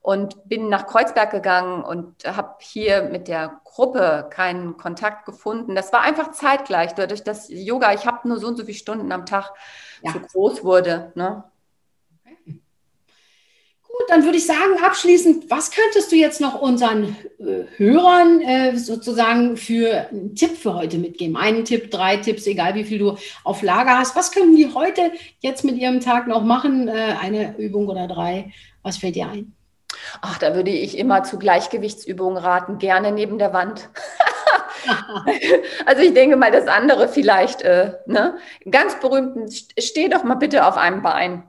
Und 0.01 0.49
bin 0.49 0.69
nach 0.69 0.87
Kreuzberg 0.87 1.31
gegangen 1.31 1.83
und 1.83 2.25
habe 2.25 2.57
hier 2.61 3.03
mit 3.03 3.29
der 3.29 3.61
Gruppe 3.65 4.29
keinen 4.31 4.77
Kontakt 4.77 5.27
gefunden. 5.27 5.75
Das 5.75 5.93
war 5.93 6.01
einfach 6.01 6.33
zeitgleich, 6.33 6.95
dadurch, 6.95 7.25
dass 7.25 7.49
Yoga, 7.49 7.93
ich 7.93 8.07
habe 8.07 8.27
nur 8.29 8.39
so 8.39 8.47
und 8.47 8.57
so 8.57 8.65
viele 8.65 8.79
Stunden 8.79 9.13
am 9.13 9.27
Tag, 9.27 9.53
ja. 10.03 10.13
so 10.13 10.21
groß 10.21 10.65
wurde. 10.65 11.13
Ne? 11.15 11.45
Gut, 13.99 14.07
dann 14.11 14.25
würde 14.25 14.39
ich 14.39 14.47
sagen, 14.47 14.83
abschließend, 14.83 15.51
was 15.51 15.73
könntest 15.73 16.13
du 16.13 16.17
jetzt 16.17 16.41
noch 16.41 16.61
unseren 16.61 17.17
äh, 17.41 17.65
Hörern 17.77 18.41
äh, 18.43 18.77
sozusagen 18.77 19.57
für 19.57 20.09
einen 20.11 20.37
Tipp 20.37 20.57
für 20.57 20.75
heute 20.75 20.99
mitgeben? 20.99 21.37
Einen 21.37 21.65
Tipp, 21.65 21.91
drei 21.91 22.19
Tipps, 22.19 22.47
egal 22.47 22.77
wie 22.77 22.85
viel 22.85 22.99
du 22.99 23.17
auf 23.45 23.63
Lager 23.63 23.99
hast. 23.99 24.15
Was 24.15 24.31
könnten 24.31 24.55
die 24.55 24.73
heute 24.73 25.11
jetzt 25.41 25.65
mit 25.65 25.77
ihrem 25.77 26.01
Tag 26.01 26.29
noch 26.29 26.45
machen? 26.45 26.87
Äh, 26.87 27.17
eine 27.21 27.59
Übung 27.59 27.89
oder 27.89 28.07
drei? 28.07 28.53
Was 28.83 28.99
fällt 28.99 29.17
dir 29.17 29.29
ein? 29.29 29.58
Ach, 30.21 30.39
da 30.39 30.55
würde 30.55 30.71
ich 30.71 30.97
immer 30.97 31.23
zu 31.23 31.39
Gleichgewichtsübungen 31.39 32.39
raten, 32.39 32.79
gerne 32.79 33.13
neben 33.13 33.39
der 33.39 33.53
Wand. 33.53 33.89
also 35.87 36.03
ich 36.03 36.15
denke 36.15 36.37
mal, 36.37 36.51
das 36.51 36.67
andere 36.67 37.09
vielleicht, 37.09 37.63
äh, 37.63 37.95
ne? 38.07 38.39
ganz 38.71 38.99
berühmten, 39.01 39.51
steh 39.51 40.09
doch 40.09 40.25
mal 40.25 40.37
bitte 40.37 40.67
auf 40.67 40.77
einem 40.77 41.03
Bein. 41.03 41.45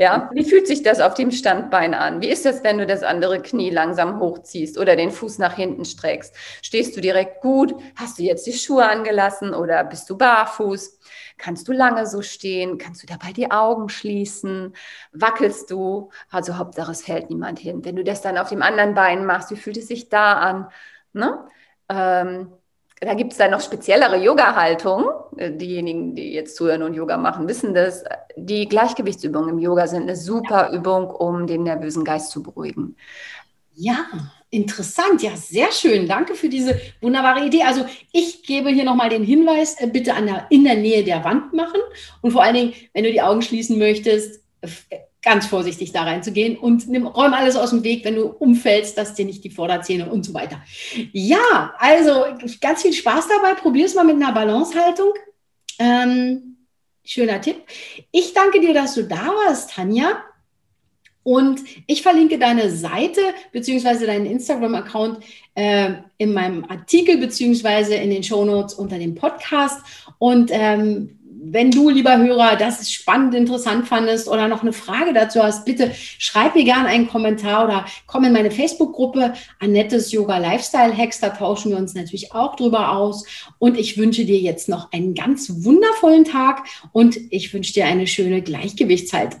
Ja, 0.00 0.30
wie 0.32 0.44
fühlt 0.44 0.66
sich 0.66 0.82
das 0.82 0.98
auf 0.98 1.12
dem 1.12 1.30
Standbein 1.30 1.92
an? 1.92 2.22
Wie 2.22 2.30
ist 2.30 2.46
das, 2.46 2.64
wenn 2.64 2.78
du 2.78 2.86
das 2.86 3.02
andere 3.02 3.42
Knie 3.42 3.68
langsam 3.68 4.18
hochziehst 4.18 4.78
oder 4.78 4.96
den 4.96 5.10
Fuß 5.10 5.36
nach 5.36 5.54
hinten 5.56 5.84
streckst? 5.84 6.34
Stehst 6.62 6.96
du 6.96 7.02
direkt 7.02 7.42
gut? 7.42 7.74
Hast 7.96 8.18
du 8.18 8.22
jetzt 8.22 8.46
die 8.46 8.54
Schuhe 8.54 8.88
angelassen 8.88 9.52
oder 9.52 9.84
bist 9.84 10.08
du 10.08 10.16
barfuß? 10.16 10.98
Kannst 11.36 11.68
du 11.68 11.72
lange 11.72 12.06
so 12.06 12.22
stehen? 12.22 12.78
Kannst 12.78 13.02
du 13.02 13.06
dabei 13.06 13.32
die 13.34 13.50
Augen 13.50 13.90
schließen? 13.90 14.74
Wackelst 15.12 15.70
du? 15.70 16.08
Also 16.30 16.56
Hauptsache, 16.56 16.92
es 16.92 17.02
fällt 17.04 17.28
niemand 17.28 17.58
hin. 17.58 17.84
Wenn 17.84 17.96
du 17.96 18.02
das 18.02 18.22
dann 18.22 18.38
auf 18.38 18.48
dem 18.48 18.62
anderen 18.62 18.94
Bein 18.94 19.26
machst, 19.26 19.50
wie 19.50 19.56
fühlt 19.56 19.76
es 19.76 19.88
sich 19.88 20.08
da 20.08 20.32
an? 20.38 20.70
Ne? 21.12 21.46
Ähm, 21.90 22.52
da 23.00 23.14
gibt 23.14 23.32
es 23.32 23.38
dann 23.38 23.50
noch 23.50 23.62
speziellere 23.62 24.22
Yoga-Haltungen. 24.22 25.06
Äh, 25.38 25.52
diejenigen, 25.52 26.14
die 26.14 26.32
jetzt 26.32 26.56
zuhören 26.56 26.82
und 26.82 26.94
Yoga 26.94 27.16
machen, 27.16 27.48
wissen 27.48 27.72
das. 27.72 28.04
Die 28.36 28.68
Gleichgewichtsübungen 28.68 29.48
im 29.48 29.58
Yoga 29.58 29.86
sind 29.86 30.02
eine 30.02 30.16
super 30.16 30.70
Übung, 30.72 31.08
um 31.08 31.46
den 31.46 31.62
nervösen 31.62 32.04
Geist 32.04 32.30
zu 32.30 32.42
beruhigen. 32.42 32.96
Ja, 33.72 34.06
interessant. 34.50 35.22
Ja, 35.22 35.34
sehr 35.34 35.72
schön. 35.72 36.06
Danke 36.06 36.34
für 36.34 36.50
diese 36.50 36.78
wunderbare 37.00 37.46
Idee. 37.46 37.62
Also 37.62 37.86
ich 38.12 38.42
gebe 38.42 38.68
hier 38.68 38.84
nochmal 38.84 39.08
den 39.08 39.24
Hinweis, 39.24 39.80
äh, 39.80 39.86
bitte 39.86 40.14
an 40.14 40.26
der, 40.26 40.46
in 40.50 40.64
der 40.64 40.76
Nähe 40.76 41.02
der 41.02 41.24
Wand 41.24 41.54
machen. 41.54 41.80
Und 42.20 42.32
vor 42.32 42.42
allen 42.42 42.54
Dingen, 42.54 42.74
wenn 42.92 43.04
du 43.04 43.12
die 43.12 43.22
Augen 43.22 43.40
schließen 43.40 43.78
möchtest, 43.78 44.42
ganz 45.22 45.46
vorsichtig 45.46 45.92
da 45.92 46.02
reinzugehen 46.02 46.56
und 46.56 46.88
nimm, 46.88 47.06
räum 47.06 47.34
alles 47.34 47.56
aus 47.56 47.70
dem 47.70 47.84
Weg, 47.84 48.04
wenn 48.04 48.16
du 48.16 48.26
umfällst, 48.26 48.96
dass 48.96 49.14
dir 49.14 49.26
nicht 49.26 49.44
die 49.44 49.50
Vorderzähne 49.50 50.10
und 50.10 50.24
so 50.24 50.32
weiter. 50.32 50.62
Ja, 51.12 51.74
also 51.78 52.24
ganz 52.60 52.82
viel 52.82 52.92
Spaß 52.92 53.28
dabei. 53.28 53.54
Probier 53.54 53.86
es 53.86 53.94
mal 53.94 54.04
mit 54.04 54.16
einer 54.16 54.32
Balancehaltung. 54.32 55.12
Ähm, 55.78 56.56
schöner 57.04 57.40
Tipp. 57.40 57.56
Ich 58.10 58.32
danke 58.32 58.60
dir, 58.60 58.72
dass 58.72 58.94
du 58.94 59.04
da 59.04 59.26
warst, 59.26 59.72
Tanja. 59.72 60.24
Und 61.22 61.60
ich 61.86 62.02
verlinke 62.02 62.38
deine 62.38 62.70
Seite 62.70 63.20
bzw. 63.52 64.06
deinen 64.06 64.24
Instagram-Account 64.24 65.22
äh, 65.54 65.92
in 66.16 66.32
meinem 66.32 66.64
Artikel 66.64 67.18
bzw. 67.18 68.02
in 68.02 68.10
den 68.10 68.22
Shownotes 68.22 68.74
unter 68.74 68.98
dem 68.98 69.14
Podcast. 69.14 69.82
Und 70.18 70.50
ähm, 70.52 71.19
wenn 71.52 71.70
du, 71.70 71.90
lieber 71.90 72.16
Hörer, 72.16 72.56
das 72.56 72.92
spannend, 72.92 73.34
interessant 73.34 73.88
fandest 73.88 74.28
oder 74.28 74.46
noch 74.48 74.62
eine 74.62 74.72
Frage 74.72 75.12
dazu 75.12 75.42
hast, 75.42 75.64
bitte 75.64 75.90
schreib 76.18 76.54
mir 76.54 76.64
gerne 76.64 76.88
einen 76.88 77.08
Kommentar 77.08 77.64
oder 77.64 77.84
komm 78.06 78.24
in 78.24 78.32
meine 78.32 78.50
Facebook-Gruppe 78.50 79.34
Annettes 79.58 80.12
Yoga 80.12 80.38
Lifestyle 80.38 80.96
Hacks. 80.96 81.20
Da 81.20 81.30
tauschen 81.30 81.72
wir 81.72 81.78
uns 81.78 81.94
natürlich 81.94 82.32
auch 82.32 82.56
drüber 82.56 82.92
aus. 82.92 83.26
Und 83.58 83.78
ich 83.78 83.98
wünsche 83.98 84.24
dir 84.24 84.38
jetzt 84.38 84.68
noch 84.68 84.92
einen 84.92 85.14
ganz 85.14 85.64
wundervollen 85.64 86.24
Tag 86.24 86.66
und 86.92 87.18
ich 87.30 87.52
wünsche 87.52 87.72
dir 87.72 87.86
eine 87.86 88.06
schöne 88.06 88.42
Gleichgewichtshaltung. 88.42 89.40